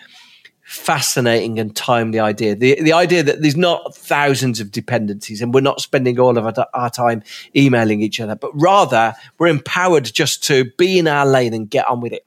[0.76, 2.56] fascinating and timely idea.
[2.56, 6.46] The, the idea that there's not thousands of dependencies and we're not spending all of
[6.46, 7.24] our, our time
[7.56, 11.88] emailing each other, but rather we're empowered just to be in our lane and get
[11.88, 12.26] on with it.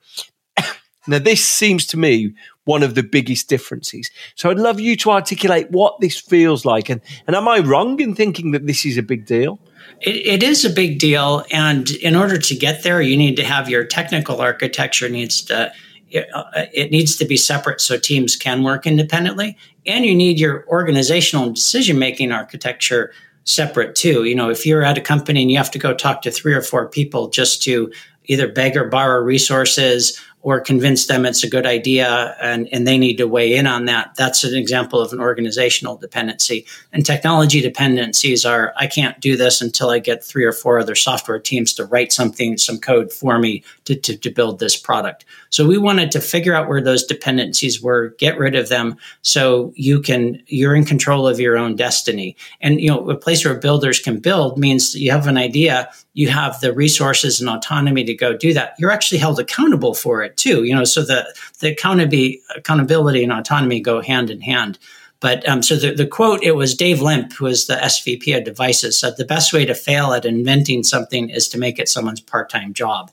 [1.06, 2.34] now, this seems to me
[2.64, 4.10] one of the biggest differences.
[4.34, 6.90] So I'd love you to articulate what this feels like.
[6.90, 9.58] And, and am I wrong in thinking that this is a big deal?
[10.00, 13.44] It, it is a big deal, and in order to get there, you need to
[13.44, 15.72] have your technical architecture needs to
[16.10, 20.38] it, uh, it needs to be separate so teams can work independently, and you need
[20.38, 23.12] your organizational decision making architecture
[23.44, 24.24] separate too.
[24.24, 26.54] You know, if you're at a company and you have to go talk to three
[26.54, 27.90] or four people just to
[28.26, 32.96] either beg or borrow resources or convince them it's a good idea and, and they
[32.96, 34.14] need to weigh in on that.
[34.16, 36.64] That's an example of an organizational dependency.
[36.92, 40.94] And technology dependencies are I can't do this until I get three or four other
[40.94, 45.24] software teams to write something, some code for me to, to, to build this product.
[45.50, 49.72] So we wanted to figure out where those dependencies were, get rid of them so
[49.74, 52.36] you can, you're in control of your own destiny.
[52.60, 56.28] And, you know, a place where builders can build means you have an idea, you
[56.28, 58.74] have the resources and autonomy to go do that.
[58.76, 63.32] You're actually held accountable for it too, you know, so the, the accountability, accountability and
[63.32, 64.80] autonomy go hand in hand.
[65.20, 68.42] But um, so the, the quote, it was Dave Limp, who was the SVP of
[68.42, 72.20] devices, said the best way to fail at inventing something is to make it someone's
[72.20, 73.12] part time job.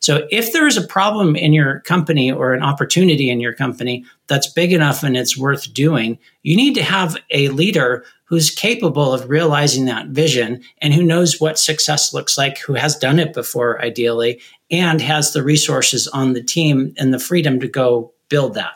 [0.00, 4.04] So if there is a problem in your company or an opportunity in your company
[4.26, 9.12] that's big enough and it's worth doing, you need to have a leader who's capable
[9.12, 13.32] of realizing that vision and who knows what success looks like, who has done it
[13.32, 18.54] before, ideally, and has the resources on the team and the freedom to go build
[18.54, 18.74] that.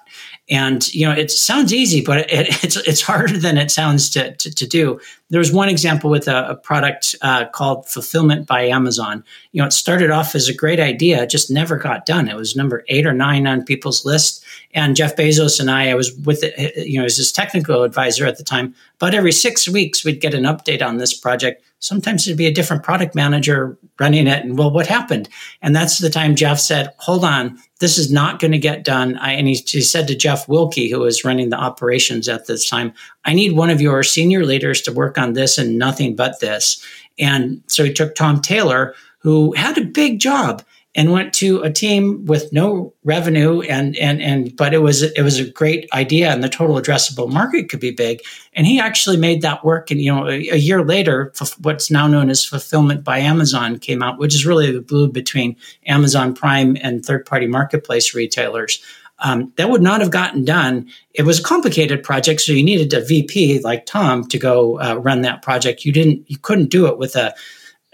[0.51, 4.35] And you know, it sounds easy, but it, it's it's harder than it sounds to
[4.37, 5.01] to, to do.
[5.31, 9.25] There was one example with a, a product uh, called Fulfillment by Amazon.
[9.53, 12.29] You know, it started off as a great idea, just never got done.
[12.29, 14.45] It was number eight or nine on people's list.
[14.75, 18.27] And Jeff Bezos and I, I was with it, you know, as his technical advisor
[18.27, 18.75] at the time.
[18.99, 22.55] But every six weeks, we'd get an update on this project sometimes it'd be a
[22.55, 24.45] different product manager running it.
[24.45, 25.29] And well, what happened?
[25.61, 29.19] And that's the time Jeff said, hold on, this is not going to get done.
[29.19, 32.71] I, and he, he, said to Jeff Wilke, who was running the operations at this
[32.71, 36.39] time, I need one of your senior leaders to work on this and nothing but
[36.39, 36.83] this.
[37.19, 40.63] And so he took Tom Taylor, who had a big job
[40.95, 45.23] and went to a team with no revenue and and and but it was it
[45.23, 48.21] was a great idea and the total addressable market could be big
[48.53, 52.07] and he actually made that work and you know a, a year later what's now
[52.07, 56.77] known as fulfillment by amazon came out which is really the glue between amazon prime
[56.83, 58.83] and third party marketplace retailers
[59.25, 60.89] um, that would not have gotten done.
[61.15, 64.97] It was a complicated project, so you needed a VP like Tom to go uh,
[64.97, 65.85] run that project.
[65.85, 67.33] You didn't, you couldn't do it with a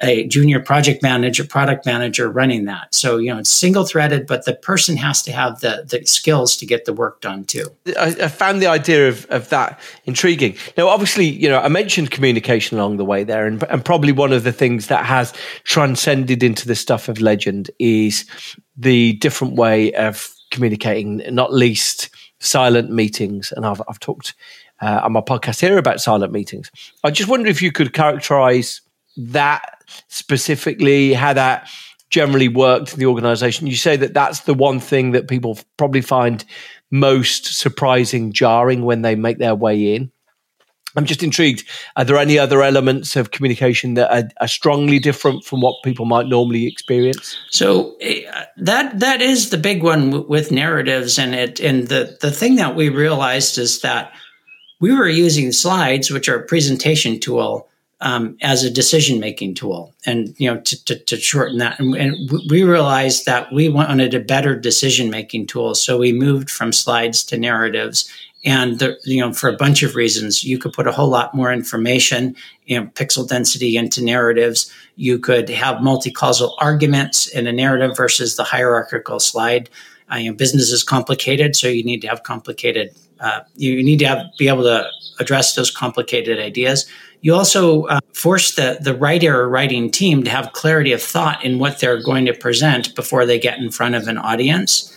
[0.01, 2.95] a junior project manager, product manager running that.
[2.95, 6.57] So, you know, it's single threaded, but the person has to have the, the skills
[6.59, 7.67] to get the work done too.
[7.99, 10.57] I, I, found the idea of, of that intriguing.
[10.77, 14.33] Now, obviously, you know, I mentioned communication along the way there, and, and probably one
[14.33, 15.33] of the things that has
[15.65, 18.25] transcended into the stuff of legend is
[18.77, 23.53] the different way of communicating, not least silent meetings.
[23.57, 24.35] And I've, I've talked
[24.81, 26.71] uh, on my podcast here about silent meetings.
[27.03, 28.81] I just wonder if you could characterize
[29.19, 31.69] that specifically, how that
[32.11, 36.01] generally worked in the organization, you say that that's the one thing that people probably
[36.01, 36.45] find
[36.91, 40.11] most surprising, jarring when they make their way in.
[40.97, 41.65] I'm just intrigued.
[41.97, 46.07] Are there any other elements of communication that are, are strongly different from what people
[46.07, 47.37] might normally experience?
[47.51, 52.17] So uh, that that is the big one w- with narratives, and it and the
[52.21, 54.13] the thing that we realized is that
[54.81, 57.69] we were using slides, which are a presentation tool,
[58.01, 61.97] um, as a decision making tool, and you know to, to, to shorten that, and,
[61.97, 66.73] and, we realized that we wanted a better decision making tool, so we moved from
[66.73, 68.09] slides to narratives.
[68.45, 71.35] And the, you know, for a bunch of reasons, you could put a whole lot
[71.35, 74.73] more information, you know, pixel density into narratives.
[74.95, 79.69] You could have multi-causal arguments in a narrative versus the hierarchical slide.
[80.11, 82.95] Uh, you know, business is complicated, so you need to have complicated.
[83.19, 86.89] Uh, you need to have, be able to address those complicated ideas.
[87.21, 91.45] You also uh, force the, the writer or writing team to have clarity of thought
[91.45, 94.95] in what they're going to present before they get in front of an audience.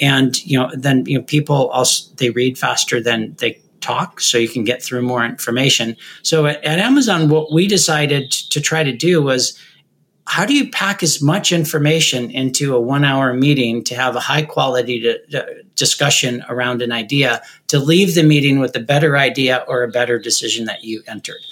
[0.00, 4.38] And, you know, then, you know, people also, they read faster than they talk, so
[4.38, 5.96] you can get through more information.
[6.22, 9.58] So at, at Amazon, what we decided to try to do was,
[10.26, 14.20] how do you pack as much information into a one hour meeting to have a
[14.20, 15.14] high quality
[15.74, 20.18] discussion around an idea to leave the meeting with a better idea or a better
[20.18, 21.42] decision that you entered?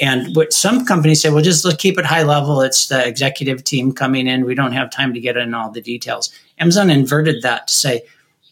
[0.00, 2.62] And what some companies say, well, just let's keep it high level.
[2.62, 4.46] It's the executive team coming in.
[4.46, 6.30] We don't have time to get in all the details.
[6.58, 8.02] Amazon inverted that to say,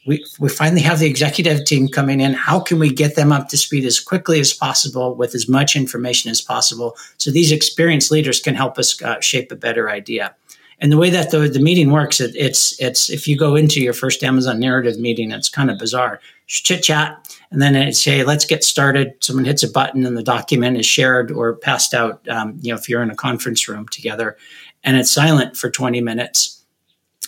[0.06, 2.32] we, we finally have the executive team coming in.
[2.32, 5.74] How can we get them up to speed as quickly as possible with as much
[5.74, 10.34] information as possible so these experienced leaders can help us uh, shape a better idea?
[10.80, 13.80] And the way that the, the meeting works, it, it's it's if you go into
[13.80, 16.20] your first Amazon narrative meeting, it's kind of bizarre.
[16.46, 20.22] Chit chat, and then it say, "Let's get started." Someone hits a button, and the
[20.22, 22.26] document is shared or passed out.
[22.28, 24.36] Um, you know, if you're in a conference room together,
[24.84, 26.62] and it's silent for 20 minutes.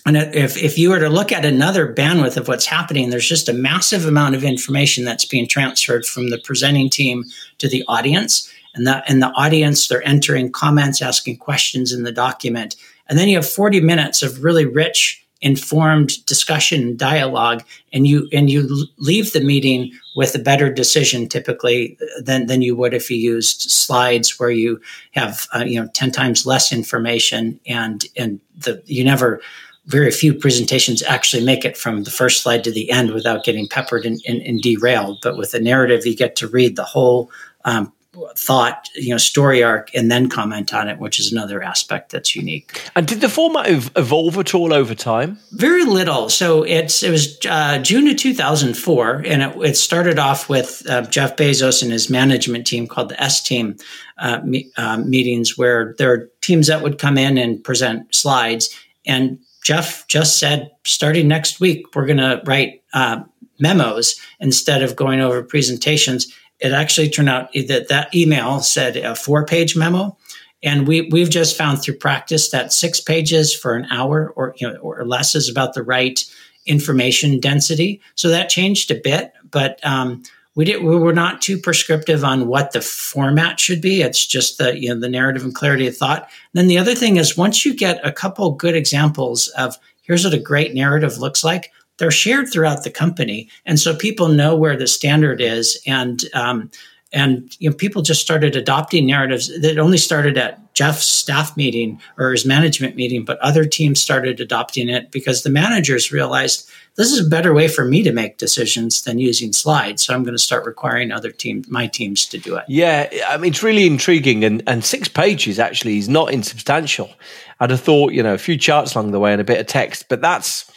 [0.06, 3.48] And if, if you were to look at another bandwidth of what's happening, there's just
[3.48, 7.24] a massive amount of information that's being transferred from the presenting team
[7.58, 8.50] to the audience.
[8.74, 12.76] And that in the audience, they're entering comments, asking questions in the document.
[13.08, 18.50] And then you have 40 minutes of really rich, informed discussion, dialogue, and you and
[18.50, 23.16] you leave the meeting with a better decision typically than, than you would if you
[23.16, 24.80] used slides where you
[25.12, 29.40] have uh, you know 10 times less information and and the you never
[29.86, 33.66] very few presentations actually make it from the first slide to the end without getting
[33.66, 35.18] peppered and, and, and derailed.
[35.22, 37.30] But with a narrative, you get to read the whole
[37.64, 37.92] um,
[38.36, 42.34] thought, you know, story arc and then comment on it, which is another aspect that's
[42.34, 42.90] unique.
[42.94, 45.38] And did the format evolve at all over time?
[45.52, 46.28] Very little.
[46.28, 51.02] So it's it was uh, June of 2004, and it, it started off with uh,
[51.02, 53.76] Jeff Bezos and his management team called the S Team
[54.18, 58.74] uh, me, uh, meetings, where there are teams that would come in and present slides.
[59.06, 63.22] And Jeff just said, starting next week, we're going to write uh,
[63.58, 69.14] memos instead of going over presentations it actually turned out that that email said a
[69.14, 70.16] four page memo.
[70.62, 74.70] And we, we've just found through practice that six pages for an hour or, you
[74.70, 76.22] know, or less is about the right
[76.66, 78.00] information density.
[78.14, 80.22] So that changed a bit, but um,
[80.54, 84.02] we did we were not too prescriptive on what the format should be.
[84.02, 86.22] It's just the you know the narrative and clarity of thought.
[86.22, 90.24] And then the other thing is once you get a couple good examples of here's
[90.24, 94.56] what a great narrative looks like, they're shared throughout the company, and so people know
[94.56, 96.70] where the standard is, and um,
[97.12, 102.00] and you know people just started adopting narratives that only started at Jeff's staff meeting
[102.16, 107.12] or his management meeting, but other teams started adopting it because the managers realized this
[107.12, 110.02] is a better way for me to make decisions than using slides.
[110.02, 112.64] So I'm going to start requiring other teams, my teams, to do it.
[112.66, 117.10] Yeah, I mean it's really intriguing, and and six pages actually is not insubstantial.
[117.58, 119.66] I'd have thought you know a few charts along the way and a bit of
[119.66, 120.69] text, but that's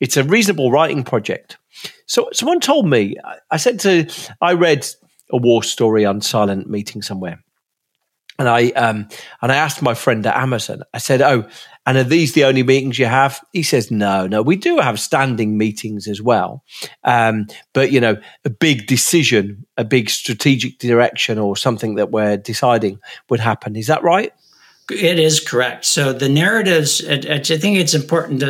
[0.00, 1.58] it's a reasonable writing project.
[2.06, 3.16] So someone told me,
[3.50, 4.86] I said to, I read
[5.30, 7.42] a war story on silent meeting somewhere.
[8.38, 9.08] And I um,
[9.40, 10.82] and I asked my friend at Amazon.
[10.92, 11.48] I said, "Oh,
[11.86, 15.00] and are these the only meetings you have?" He says, "No, no, we do have
[15.00, 16.62] standing meetings as well,
[17.02, 22.36] um, but you know, a big decision, a big strategic direction, or something that we're
[22.36, 22.98] deciding
[23.30, 23.74] would happen.
[23.74, 24.32] Is that right?"
[24.88, 25.84] It is correct.
[25.84, 28.46] So the narratives, I think it's important to,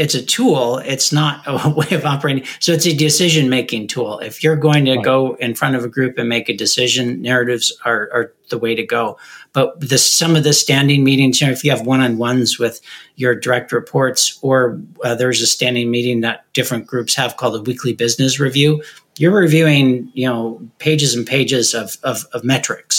[0.00, 0.78] it's a tool.
[0.78, 2.44] It's not a way of operating.
[2.60, 4.20] So it's a decision making tool.
[4.20, 5.04] If you're going to right.
[5.04, 8.76] go in front of a group and make a decision, narratives are, are the way
[8.76, 9.18] to go.
[9.52, 12.80] But the, some of the standing meetings, you know, if you have one-on-ones with
[13.16, 17.62] your direct reports, or uh, there's a standing meeting that different groups have called a
[17.62, 18.80] weekly business review,
[19.18, 22.89] you're reviewing, you know, pages and pages of, of, of metrics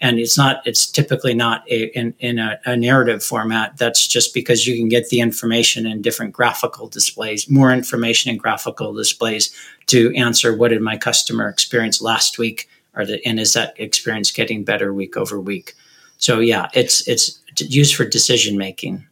[0.00, 3.76] and it's not it's typically not a, in, in a, a, narrative format.
[3.76, 8.38] That's just because you can get the information in different graphical displays more information in
[8.38, 9.54] graphical displays
[9.86, 14.30] to answer what did my customer experience last week or the, and is that experience
[14.30, 15.74] getting better week over week?
[16.18, 19.06] So yeah it's it's used for decision making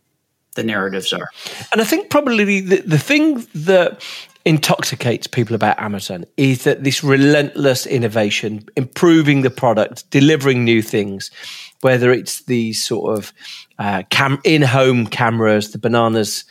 [0.55, 1.28] the narratives are.
[1.72, 4.03] And i think probably the, the thing that
[4.47, 11.33] intoxicates people about Amazon is that this relentless innovation, improving the product, delivering new things,
[11.81, 13.33] whether it's these sort of
[13.81, 16.45] uh, cam- in-home cameras, the bananas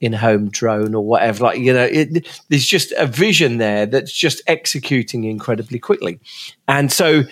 [0.00, 4.42] in-home drone or whatever, like you know, it, there's just a vision there that's just
[4.46, 6.20] executing incredibly quickly,
[6.68, 7.24] and so.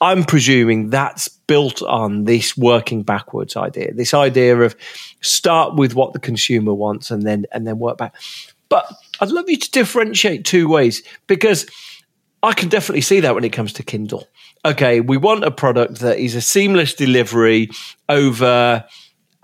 [0.00, 4.74] I'm presuming that's built on this working backwards idea, this idea of
[5.20, 8.16] start with what the consumer wants and then and then work back.
[8.68, 8.90] But
[9.22, 11.64] I'd love you to differentiate two ways because
[12.42, 14.26] I can definitely see that when it comes to Kindle.
[14.64, 17.70] Okay, we want a product that is a seamless delivery
[18.08, 18.84] over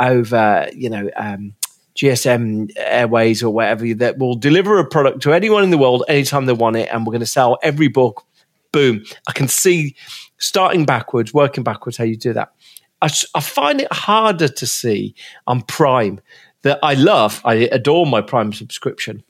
[0.01, 1.55] over you know um,
[1.97, 6.47] GSM Airways or whatever that will deliver a product to anyone in the world anytime
[6.47, 8.25] they want it, and we're going to sell every book.
[8.73, 9.05] Boom!
[9.29, 9.95] I can see
[10.39, 12.53] starting backwards, working backwards, how you do that.
[13.01, 15.15] I, I find it harder to see
[15.47, 16.21] on Prime
[16.63, 17.41] that I love.
[17.45, 19.23] I adore my Prime subscription,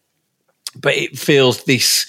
[0.81, 2.07] but it feels this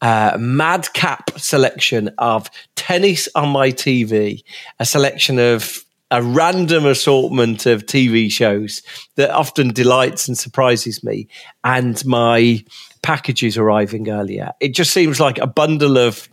[0.00, 4.42] uh, madcap selection of tennis on my TV,
[4.78, 8.82] a selection of a random assortment of TV shows
[9.16, 11.26] that often delights and surprises me,
[11.64, 12.62] and my
[13.02, 14.52] packages arriving earlier.
[14.60, 16.28] It just seems like a bundle of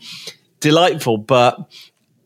[0.59, 1.57] delightful but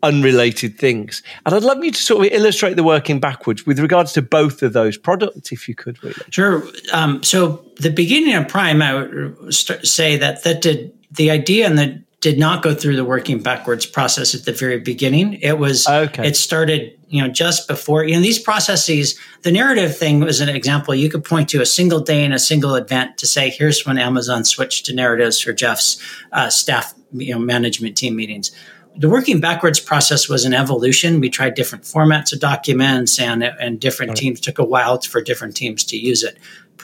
[0.04, 1.24] unrelated things.
[1.46, 4.62] And I'd love you to sort of illustrate the working backwards with regards to both
[4.62, 6.16] of those products, if you could, really.
[6.30, 6.64] Sure.
[6.94, 11.78] Um, so the beginning of Prime, I would say that that did the idea and
[11.78, 15.34] the did not go through the working backwards process at the very beginning.
[15.44, 16.28] It was okay.
[16.28, 20.50] it started, you know, just before, you know, these processes, the narrative thing was an
[20.50, 20.96] example.
[20.96, 24.00] You could point to a single day and a single event to say, here's when
[24.00, 28.50] Amazon switched to narratives for Jeff's uh, staff, you know, management team meetings
[28.98, 31.20] the working backwards process was an evolution.
[31.20, 34.18] We tried different formats of documents, and and different right.
[34.18, 36.38] teams took a while for different teams to use it.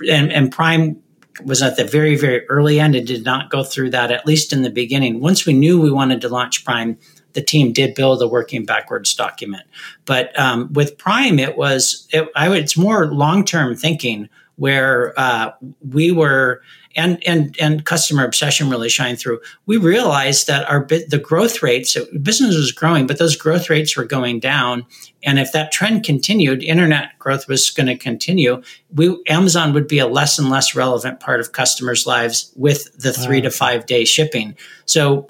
[0.10, 1.02] And, and Prime
[1.46, 4.54] was at the very very early end and did not go through that at least
[4.54, 5.22] in the beginning.
[5.22, 6.98] Once we knew we wanted to launch Prime,
[7.34, 9.64] the team did build a working backwards document.
[10.06, 15.14] But um, with Prime, it was it, I would, it's more long term thinking where
[15.18, 15.52] uh,
[15.90, 16.62] we were
[16.96, 19.40] and and and customer obsession really shine through.
[19.66, 24.06] We realized that our the growth rates business was growing, but those growth rates were
[24.06, 24.86] going down.
[25.24, 28.62] And if that trend continued, internet growth was going to continue.
[28.94, 33.14] We Amazon would be a less and less relevant part of customers' lives with the
[33.14, 34.56] three to five day shipping.
[34.86, 35.28] So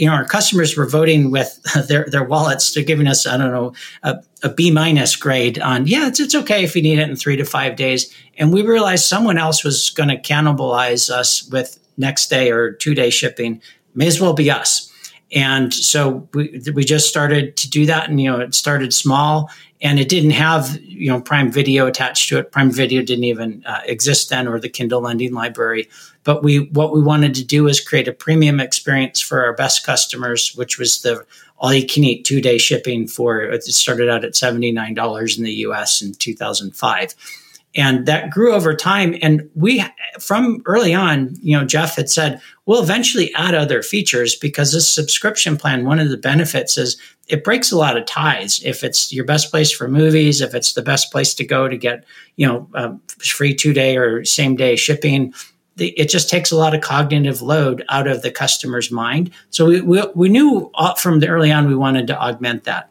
[0.00, 2.72] you know, our customers were voting with their, their wallets.
[2.72, 6.34] They're giving us, I don't know, a, a B minus grade on, yeah, it's, it's
[6.34, 8.12] okay if you need it in three to five days.
[8.38, 12.94] And we realized someone else was going to cannibalize us with next day or two
[12.94, 13.60] day shipping.
[13.94, 14.89] May as well be us.
[15.32, 18.08] And so we, we just started to do that.
[18.08, 19.50] And, you know, it started small
[19.80, 22.52] and it didn't have, you know, Prime Video attached to it.
[22.52, 25.88] Prime Video didn't even uh, exist then or the Kindle lending library.
[26.24, 29.86] But we, what we wanted to do is create a premium experience for our best
[29.86, 31.24] customers, which was the
[31.58, 35.52] all you can eat two day shipping for, it started out at $79 in the
[35.52, 37.14] US in 2005
[37.74, 39.16] and that grew over time.
[39.22, 39.84] And we
[40.18, 44.88] from early on you know jeff had said we'll eventually add other features because this
[44.88, 48.60] subscription plan one of the benefits is it breaks a lot of ties.
[48.64, 51.76] If it's your best place for movies if it's the best place to go to
[51.76, 52.04] get
[52.36, 55.32] you know uh, free two day or same day shipping
[55.80, 59.30] it just takes a lot of cognitive load out of the customer's mind.
[59.48, 62.90] So we, we, we knew from the early on we wanted to augment that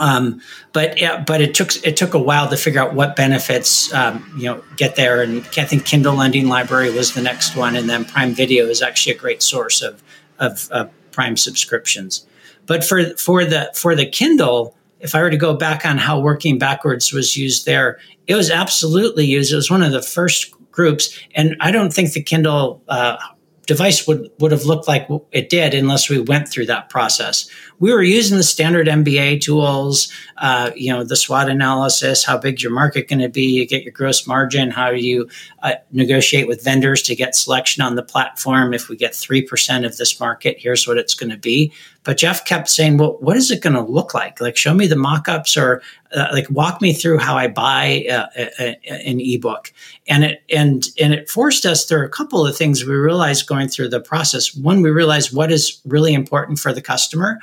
[0.00, 0.40] um,
[0.72, 4.28] but yeah, but it took it took a while to figure out what benefits um,
[4.36, 5.22] you know get there.
[5.22, 8.82] And I think Kindle Lending Library was the next one, and then Prime Video is
[8.82, 10.02] actually a great source of
[10.38, 12.26] of Prime subscriptions.
[12.66, 16.18] But for for the for the Kindle, if I were to go back on how
[16.18, 19.52] working backwards was used there, it was absolutely used.
[19.52, 23.18] It was one of the first groups, and I don't think the Kindle uh,
[23.66, 27.48] device would, would have looked like it did unless we went through that process.
[27.78, 32.62] We were using the standard MBA tools, uh, you know, the SWOT analysis, how big
[32.62, 35.28] your market going to be, you get your gross margin, how do you
[35.62, 38.74] uh, negotiate with vendors to get selection on the platform.
[38.74, 41.72] If we get 3% of this market, here's what it's going to be.
[42.02, 44.40] But Jeff kept saying, well, what is it going to look like?
[44.40, 45.82] Like, show me the mock-ups or
[46.14, 49.72] uh, like walk me through how I buy uh, a, a, an ebook.
[50.08, 53.68] And it, and, and it forced us, are a couple of things we realized going
[53.68, 54.54] through the process.
[54.54, 57.38] One, we realized what is really important for the customer.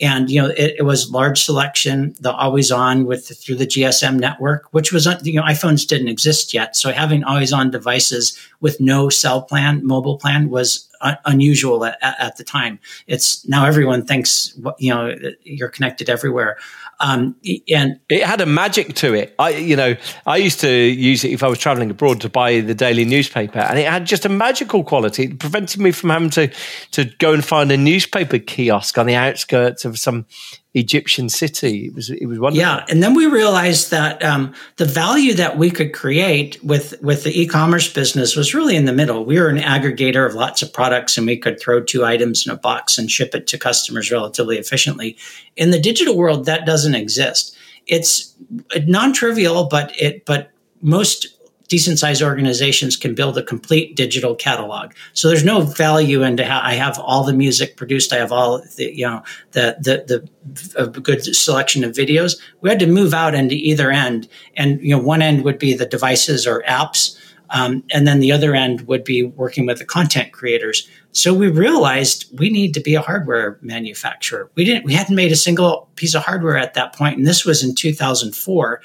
[0.00, 4.18] And you know it, it, was large selection the always on with through the gsm
[4.18, 6.76] network which was you know iphones didn't exist yet.
[6.76, 11.98] So having always on devices with no cell plan mobile plan was un- unusual at,
[12.02, 12.78] at, the time.
[13.06, 16.58] It's now everyone thinks you know you're connected everywhere
[17.00, 17.34] um,
[17.72, 19.34] and it had a magic to it.
[19.38, 19.96] I, you know,
[20.26, 23.58] I used to use it if I was traveling abroad to buy the daily newspaper,
[23.58, 25.24] and it had just a magical quality.
[25.24, 26.52] It prevented me from having to
[26.92, 30.26] to go and find a newspaper kiosk on the outskirts of some
[30.74, 31.86] Egyptian city.
[31.86, 32.60] It was it was wonderful.
[32.60, 37.24] Yeah, and then we realized that um, the value that we could create with with
[37.24, 39.24] the e-commerce business was really in the middle.
[39.24, 42.52] We were an aggregator of lots of products, and we could throw two items in
[42.52, 45.16] a box and ship it to customers relatively efficiently.
[45.56, 47.56] In the digital world, that doesn't exist.
[47.88, 48.32] It's
[48.86, 50.52] non-trivial, but it but
[50.82, 51.26] most
[51.70, 54.92] decent sized organizations can build a complete digital catalog.
[55.12, 58.12] So there's no value into how I have all the music produced.
[58.12, 60.28] I have all the, you know, the, the,
[60.74, 62.38] the, a good selection of videos.
[62.60, 64.28] We had to move out into either end.
[64.56, 67.16] And, you know, one end would be the devices or apps.
[67.50, 70.88] Um, and then the other end would be working with the content creators.
[71.12, 74.50] So we realized we need to be a hardware manufacturer.
[74.56, 77.44] We didn't, we hadn't made a single piece of hardware at that point, and this
[77.44, 78.80] was in 2004.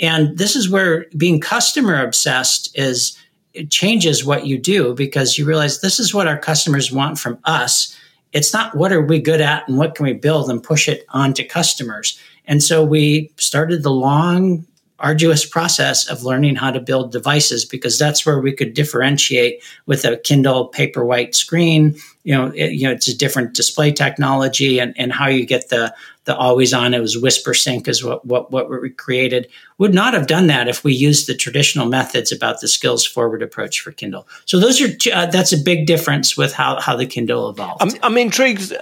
[0.00, 3.16] And this is where being customer obsessed is
[3.54, 7.38] it changes what you do because you realize this is what our customers want from
[7.44, 7.96] us.
[8.32, 11.04] It's not what are we good at and what can we build and push it
[11.08, 12.18] onto customers.
[12.46, 14.66] And so we started the long
[15.00, 20.04] arduous process of learning how to build devices because that's where we could differentiate with
[20.04, 21.96] a Kindle Paperwhite screen.
[22.24, 25.68] You know, it, you know, it's a different display technology and, and how you get
[25.68, 25.94] the
[26.28, 26.94] the always on.
[26.94, 29.48] It was Whispersync is what, what what we created.
[29.78, 33.42] Would not have done that if we used the traditional methods about the skills forward
[33.42, 34.28] approach for Kindle.
[34.44, 37.82] So those are uh, that's a big difference with how how the Kindle evolved.
[37.82, 38.72] I'm, I'm intrigued.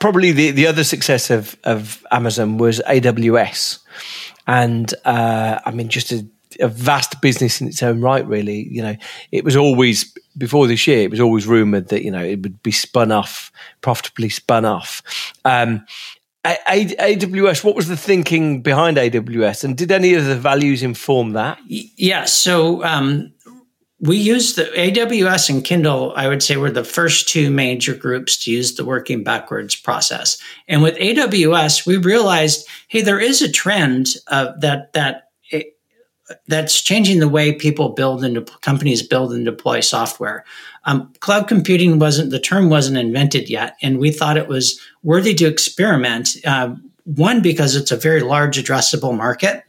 [0.00, 3.78] Probably the the other success of of Amazon was AWS
[4.50, 6.26] and uh, I mean, just a,
[6.58, 8.26] a, vast business in its own right.
[8.26, 8.96] Really, you know,
[9.30, 11.02] it was always before this year.
[11.02, 15.02] It was always rumored that you know it would be spun off, profitably spun off.
[15.44, 15.86] Um,
[16.44, 21.58] AWS, what was the thinking behind AWS, and did any of the values inform that?
[21.66, 23.32] Yeah, so um,
[24.00, 28.42] we used the AWS and Kindle, I would say were the first two major groups
[28.44, 30.38] to use the working backwards process.
[30.66, 35.76] And with AWS, we realized, hey, there is a trend that that it,
[36.46, 40.44] that's changing the way people build and de- companies build and deploy software.
[40.84, 45.34] Um, cloud computing wasn't the term wasn't invented yet, and we thought it was worthy
[45.34, 46.36] to experiment.
[46.44, 46.74] Uh,
[47.04, 49.64] one because it's a very large addressable market,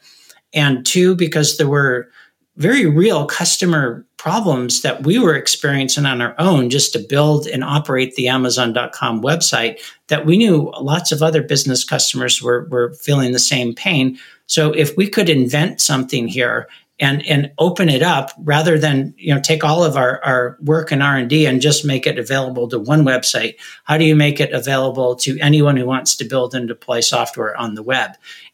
[0.54, 2.10] and two because there were
[2.58, 7.64] very real customer problems that we were experiencing on our own just to build and
[7.64, 13.32] operate the Amazon.com website that we knew lots of other business customers were, were feeling
[13.32, 14.20] the same pain.
[14.46, 16.68] So if we could invent something here
[17.02, 20.92] and, and open it up rather than you know take all of our, our work
[20.92, 24.54] and R&D and just make it available to one website, how do you make it
[24.54, 28.12] available to anyone who wants to build and deploy software on the web?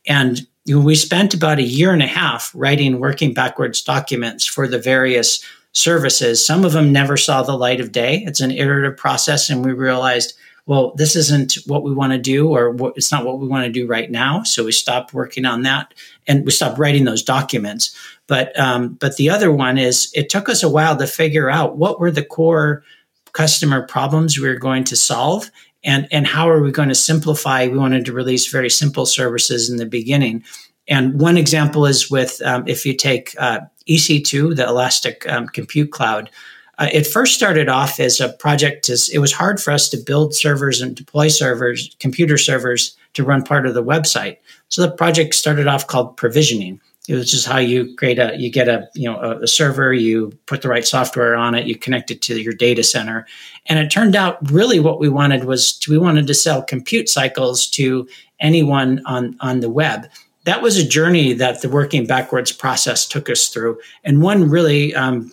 [0.08, 4.80] And we spent about a year and a half writing working backwards documents for the
[4.80, 5.44] various
[5.74, 6.46] services.
[6.46, 8.24] Some of them never saw the light of day.
[8.26, 10.34] It's an iterative process, and we realized,
[10.68, 13.66] well, this isn't what we want to do, or what, it's not what we want
[13.66, 14.44] to do right now.
[14.44, 15.94] So we stopped working on that,
[16.28, 17.98] and we stopped writing those documents.
[18.28, 21.78] But um, but the other one is, it took us a while to figure out
[21.78, 22.84] what were the core
[23.32, 25.52] customer problems we were going to solve
[25.84, 29.70] and and how are we going to simplify we wanted to release very simple services
[29.70, 30.44] in the beginning
[30.88, 35.92] and one example is with um, if you take uh, ec2 the elastic um, compute
[35.92, 36.32] cloud
[36.80, 39.98] uh, it first started off as a project to, it was hard for us to
[39.98, 44.38] build servers and deploy servers computer servers to run part of the website.
[44.70, 46.80] So the project started off called provisioning.
[47.08, 49.94] It was just how you create a you get a you know a, a, server
[49.94, 53.26] you put the right software on it you connect it to your data center.
[53.68, 57.08] And it turned out really what we wanted was to, we wanted to sell compute
[57.08, 58.08] cycles to
[58.42, 60.10] anyone on on the web.
[60.44, 63.80] That was a journey that the working backwards process took us through.
[64.04, 65.32] And one really um,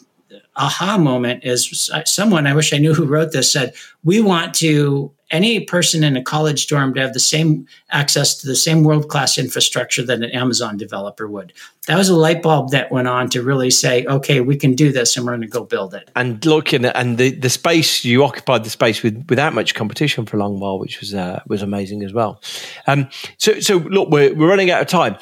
[0.56, 5.12] aha moment is someone i wish i knew who wrote this said we want to
[5.34, 9.08] any person in a college dorm to have the same access to the same world
[9.08, 11.52] class infrastructure that an Amazon developer would.
[11.88, 14.92] That was a light bulb that went on to really say, okay, we can do
[14.92, 16.08] this and we're going to go build it.
[16.14, 20.24] And looking at, and the, the space, you occupied the space with, without much competition
[20.24, 22.40] for a long while, which was, uh, was amazing as well.
[22.86, 23.08] Um,
[23.38, 25.16] so, so look, we're, we're running out of time.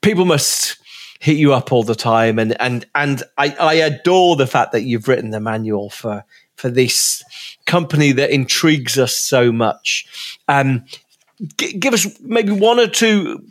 [0.00, 0.78] People must
[1.18, 2.38] hit you up all the time.
[2.38, 6.24] And, and, and I, I adore the fact that you've written the manual for,
[6.56, 7.24] for this
[7.66, 10.38] company that intrigues us so much.
[10.48, 10.84] Um,
[11.56, 13.44] g- give us maybe one or two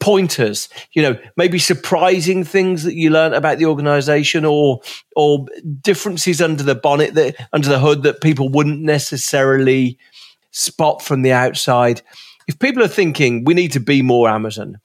[0.00, 4.80] pointers you know maybe surprising things that you learned about the organization or
[5.14, 5.46] or
[5.80, 9.96] differences under the bonnet that under the hood that people wouldn't necessarily
[10.50, 12.02] spot from the outside
[12.48, 14.80] if people are thinking we need to be more amazon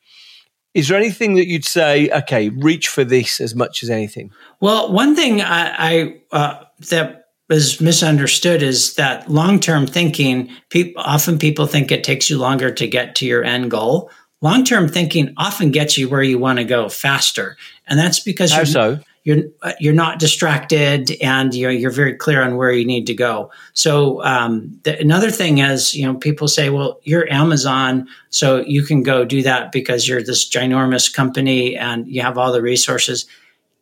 [0.76, 4.92] is there anything that you'd say okay reach for this as much as anything well
[4.92, 11.66] one thing i, I uh, that is misunderstood is that long-term thinking people often people
[11.66, 14.12] think it takes you longer to get to your end goal
[14.42, 17.58] long-term thinking often gets you where you want to go faster
[17.88, 19.00] and that's because How you're, so?
[19.26, 19.44] You're
[19.80, 23.52] you're not distracted and you're you're very clear on where you need to go.
[23.74, 28.84] So um, the, another thing is you know people say well you're amazon so you
[28.84, 33.26] can go do that because you're this ginormous company and you have all the resources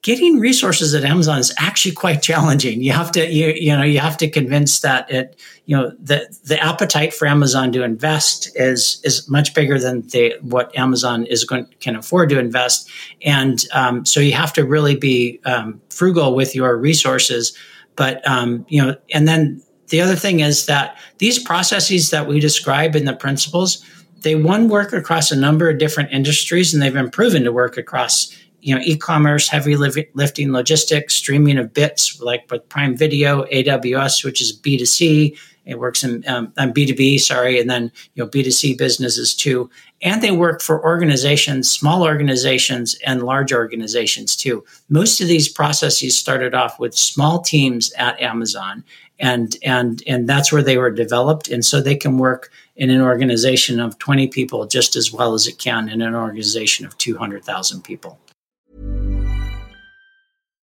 [0.03, 2.83] getting resources at Amazon is actually quite challenging.
[2.83, 6.27] You have to you you know you have to convince that it you know the
[6.43, 11.43] the appetite for Amazon to invest is is much bigger than the what Amazon is
[11.45, 12.91] going can afford to invest,
[13.23, 17.57] and um, so you have to really be um, frugal with your resources.
[17.95, 22.39] But um, you know, and then the other thing is that these processes that we
[22.39, 23.85] describe in the principles,
[24.21, 27.77] they one work across a number of different industries, and they've been proven to work
[27.77, 34.23] across you know, e-commerce, heavy lifting logistics, streaming of bits like with Prime Video, AWS,
[34.23, 35.37] which is B2C.
[35.65, 39.69] It works in um, B2B, sorry, and then you know B2C businesses too.
[40.01, 44.63] And they work for organizations, small organizations, and large organizations too.
[44.89, 48.83] Most of these processes started off with small teams at Amazon,
[49.19, 51.49] and and and that's where they were developed.
[51.49, 55.47] And so they can work in an organization of 20 people just as well as
[55.47, 58.19] it can in an organization of 200,000 people.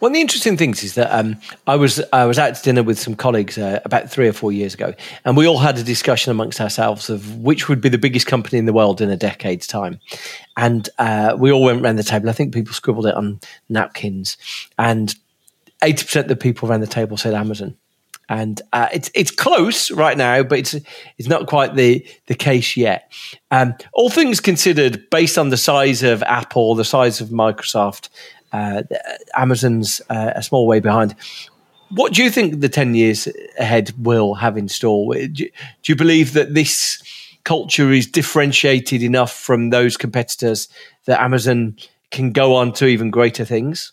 [0.00, 1.36] One of the interesting things is that um,
[1.66, 4.52] I was I was out to dinner with some colleagues uh, about three or four
[4.52, 4.92] years ago,
[5.24, 8.58] and we all had a discussion amongst ourselves of which would be the biggest company
[8.58, 10.00] in the world in a decade's time,
[10.56, 12.28] and uh, we all went around the table.
[12.28, 14.36] I think people scribbled it on napkins,
[14.78, 15.14] and
[15.82, 17.76] eighty percent of the people around the table said Amazon,
[18.28, 20.74] and uh, it's it's close right now, but it's
[21.18, 23.10] it's not quite the the case yet.
[23.50, 28.08] Um, all things considered, based on the size of Apple, the size of Microsoft,
[29.34, 31.14] Amazon's uh, a small way behind.
[31.90, 33.28] What do you think the 10 years
[33.58, 35.14] ahead will have in store?
[35.14, 35.48] Do do
[35.86, 37.02] you believe that this
[37.44, 40.68] culture is differentiated enough from those competitors
[41.04, 41.76] that Amazon
[42.10, 43.92] can go on to even greater things?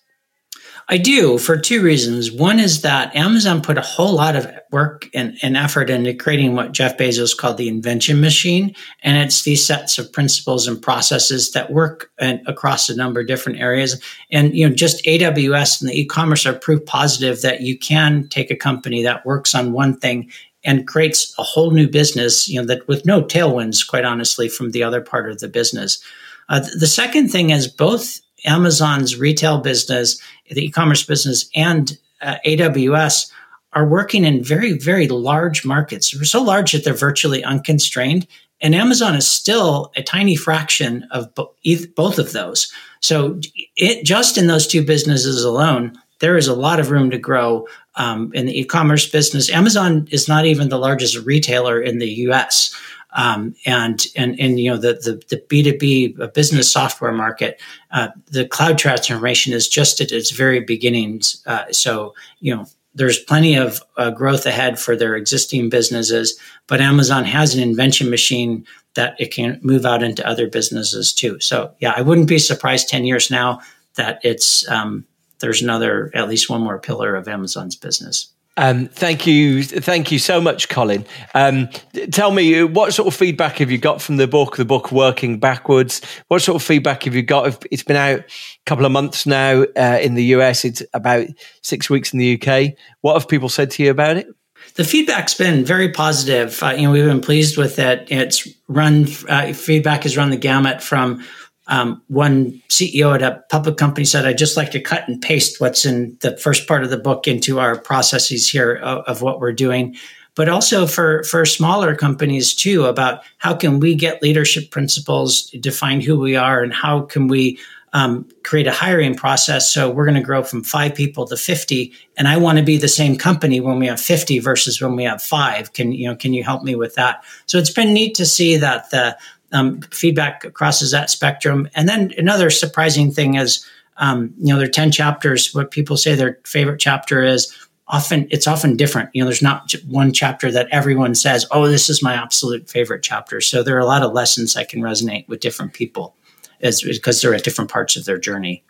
[0.89, 2.31] I do for two reasons.
[2.31, 6.55] One is that Amazon put a whole lot of work and, and, effort into creating
[6.55, 8.75] what Jeff Bezos called the invention machine.
[9.03, 13.59] And it's these sets of principles and processes that work across a number of different
[13.59, 14.01] areas.
[14.31, 18.49] And, you know, just AWS and the e-commerce are proof positive that you can take
[18.49, 20.31] a company that works on one thing
[20.63, 24.71] and creates a whole new business, you know, that with no tailwinds, quite honestly, from
[24.71, 26.01] the other part of the business.
[26.49, 33.31] Uh, the second thing is both Amazon's retail business, the e-commerce business, and uh, AWS
[33.73, 36.11] are working in very, very large markets.
[36.11, 38.27] They're so large that they're virtually unconstrained.
[38.59, 41.55] And Amazon is still a tiny fraction of bo-
[41.95, 42.71] both of those.
[42.99, 43.39] So,
[43.75, 47.67] it, just in those two businesses alone, there is a lot of room to grow
[47.95, 49.49] um, in the e-commerce business.
[49.49, 52.75] Amazon is not even the largest retailer in the U.S.
[53.13, 54.93] Um, and and and you know the
[55.29, 60.31] the, B two B business software market, uh, the cloud transformation is just at its
[60.31, 61.43] very beginnings.
[61.45, 66.81] Uh, so you know there's plenty of uh, growth ahead for their existing businesses, but
[66.81, 71.39] Amazon has an invention machine that it can move out into other businesses too.
[71.39, 73.59] So yeah, I wouldn't be surprised ten years now
[73.95, 75.05] that it's um,
[75.39, 78.31] there's another at least one more pillar of Amazon's business.
[78.57, 81.05] Um, thank you, thank you so much, Colin.
[81.33, 81.69] Um,
[82.11, 84.57] tell me, what sort of feedback have you got from the book?
[84.57, 86.01] The book Working Backwards.
[86.27, 87.65] What sort of feedback have you got?
[87.71, 88.25] It's been out a
[88.65, 90.65] couple of months now uh, in the US.
[90.65, 91.27] It's about
[91.61, 92.73] six weeks in the UK.
[93.01, 94.27] What have people said to you about it?
[94.75, 96.61] The feedback's been very positive.
[96.61, 98.07] Uh, you know, we've been pleased with it.
[98.11, 101.25] It's run uh, feedback has run the gamut from
[101.67, 105.61] um, one CEO at a public company said, I'd just like to cut and paste
[105.61, 109.39] what's in the first part of the book into our processes here of, of what
[109.39, 109.95] we're doing.
[110.35, 116.01] But also for, for smaller companies too, about how can we get leadership principles, define
[116.01, 117.59] who we are, and how can we
[117.93, 119.69] um, create a hiring process.
[119.69, 121.91] So we're going to grow from five people to 50.
[122.17, 125.03] And I want to be the same company when we have 50 versus when we
[125.03, 125.73] have five.
[125.73, 127.23] Can, you know, can you help me with that?
[127.47, 129.17] So it's been neat to see that the,
[129.51, 131.69] um, feedback crosses that spectrum.
[131.75, 133.65] And then another surprising thing is,
[133.97, 135.53] um, you know, there are 10 chapters.
[135.53, 137.53] What people say their favorite chapter is
[137.87, 139.09] often, it's often different.
[139.13, 143.03] You know, there's not one chapter that everyone says, oh, this is my absolute favorite
[143.03, 143.41] chapter.
[143.41, 146.15] So there are a lot of lessons that can resonate with different people
[146.61, 148.63] as, because they're at different parts of their journey.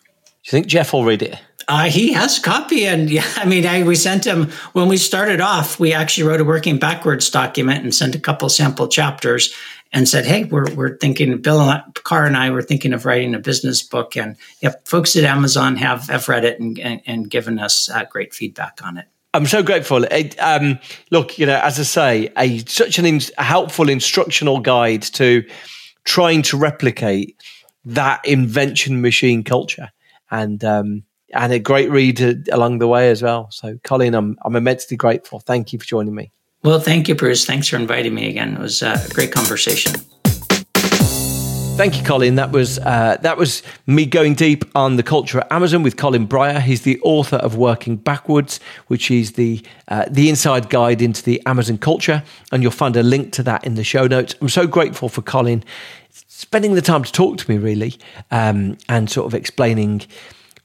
[0.44, 1.38] Do you think Jeff will read it?
[1.68, 4.98] Uh, he has a copy, and yeah, I mean, I, we sent him when we
[4.98, 5.80] started off.
[5.80, 9.54] We actually wrote a working backwards document and sent a couple sample chapters,
[9.94, 13.40] and said, "Hey, we're we're thinking." Bill Carr and I were thinking of writing a
[13.40, 17.60] business book, and yep, folks at Amazon have have read it and and, and given
[17.60, 19.06] us uh, great feedback on it.
[19.34, 20.04] I'm so grateful.
[20.04, 20.78] It, um,
[21.10, 25.46] look, you know, as I say, a such an in, a helpful instructional guide to
[26.04, 27.42] trying to replicate
[27.86, 29.90] that invention machine culture,
[30.30, 33.50] and um, and a great read along the way as well.
[33.52, 35.40] So, Colin, I'm I'm immensely grateful.
[35.40, 36.32] Thank you for joining me.
[36.64, 37.46] Well, thank you, Bruce.
[37.46, 38.54] Thanks for inviting me again.
[38.54, 39.94] It was a great conversation.
[41.78, 42.36] Thank you, Colin.
[42.36, 46.28] That was uh, that was me going deep on the culture at Amazon with Colin
[46.28, 46.62] Bryar.
[46.62, 51.42] He's the author of Working Backwards, which is the uh, the inside guide into the
[51.48, 54.36] Amazon culture, and you'll find a link to that in the show notes.
[54.40, 55.64] I'm so grateful for Colin
[56.28, 57.98] spending the time to talk to me, really,
[58.30, 60.04] um, and sort of explaining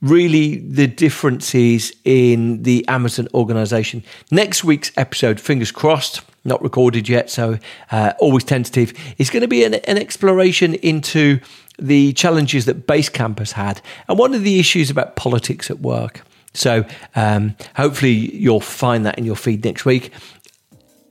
[0.02, 4.04] really the differences in the Amazon organization.
[4.30, 7.58] Next week's episode, fingers crossed, not recorded yet, so
[7.90, 11.40] uh, always tentative, is going to be an, an exploration into
[11.78, 16.22] the challenges that Basecamp has had and one of the issues about politics at work.
[16.54, 20.10] So um, hopefully you'll find that in your feed next week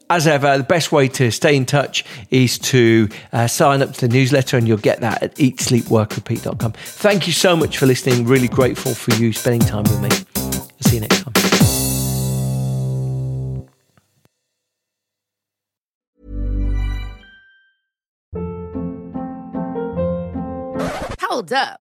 [0.09, 4.07] as ever, the best way to stay in touch is to uh, sign up to
[4.07, 6.71] the newsletter, and you'll get that at eatsleepworkrepeat.com.
[6.73, 8.25] Thank you so much for listening.
[8.25, 10.09] Really grateful for you spending time with me.
[10.35, 11.33] I'll see you next time.
[21.19, 21.84] Hold up.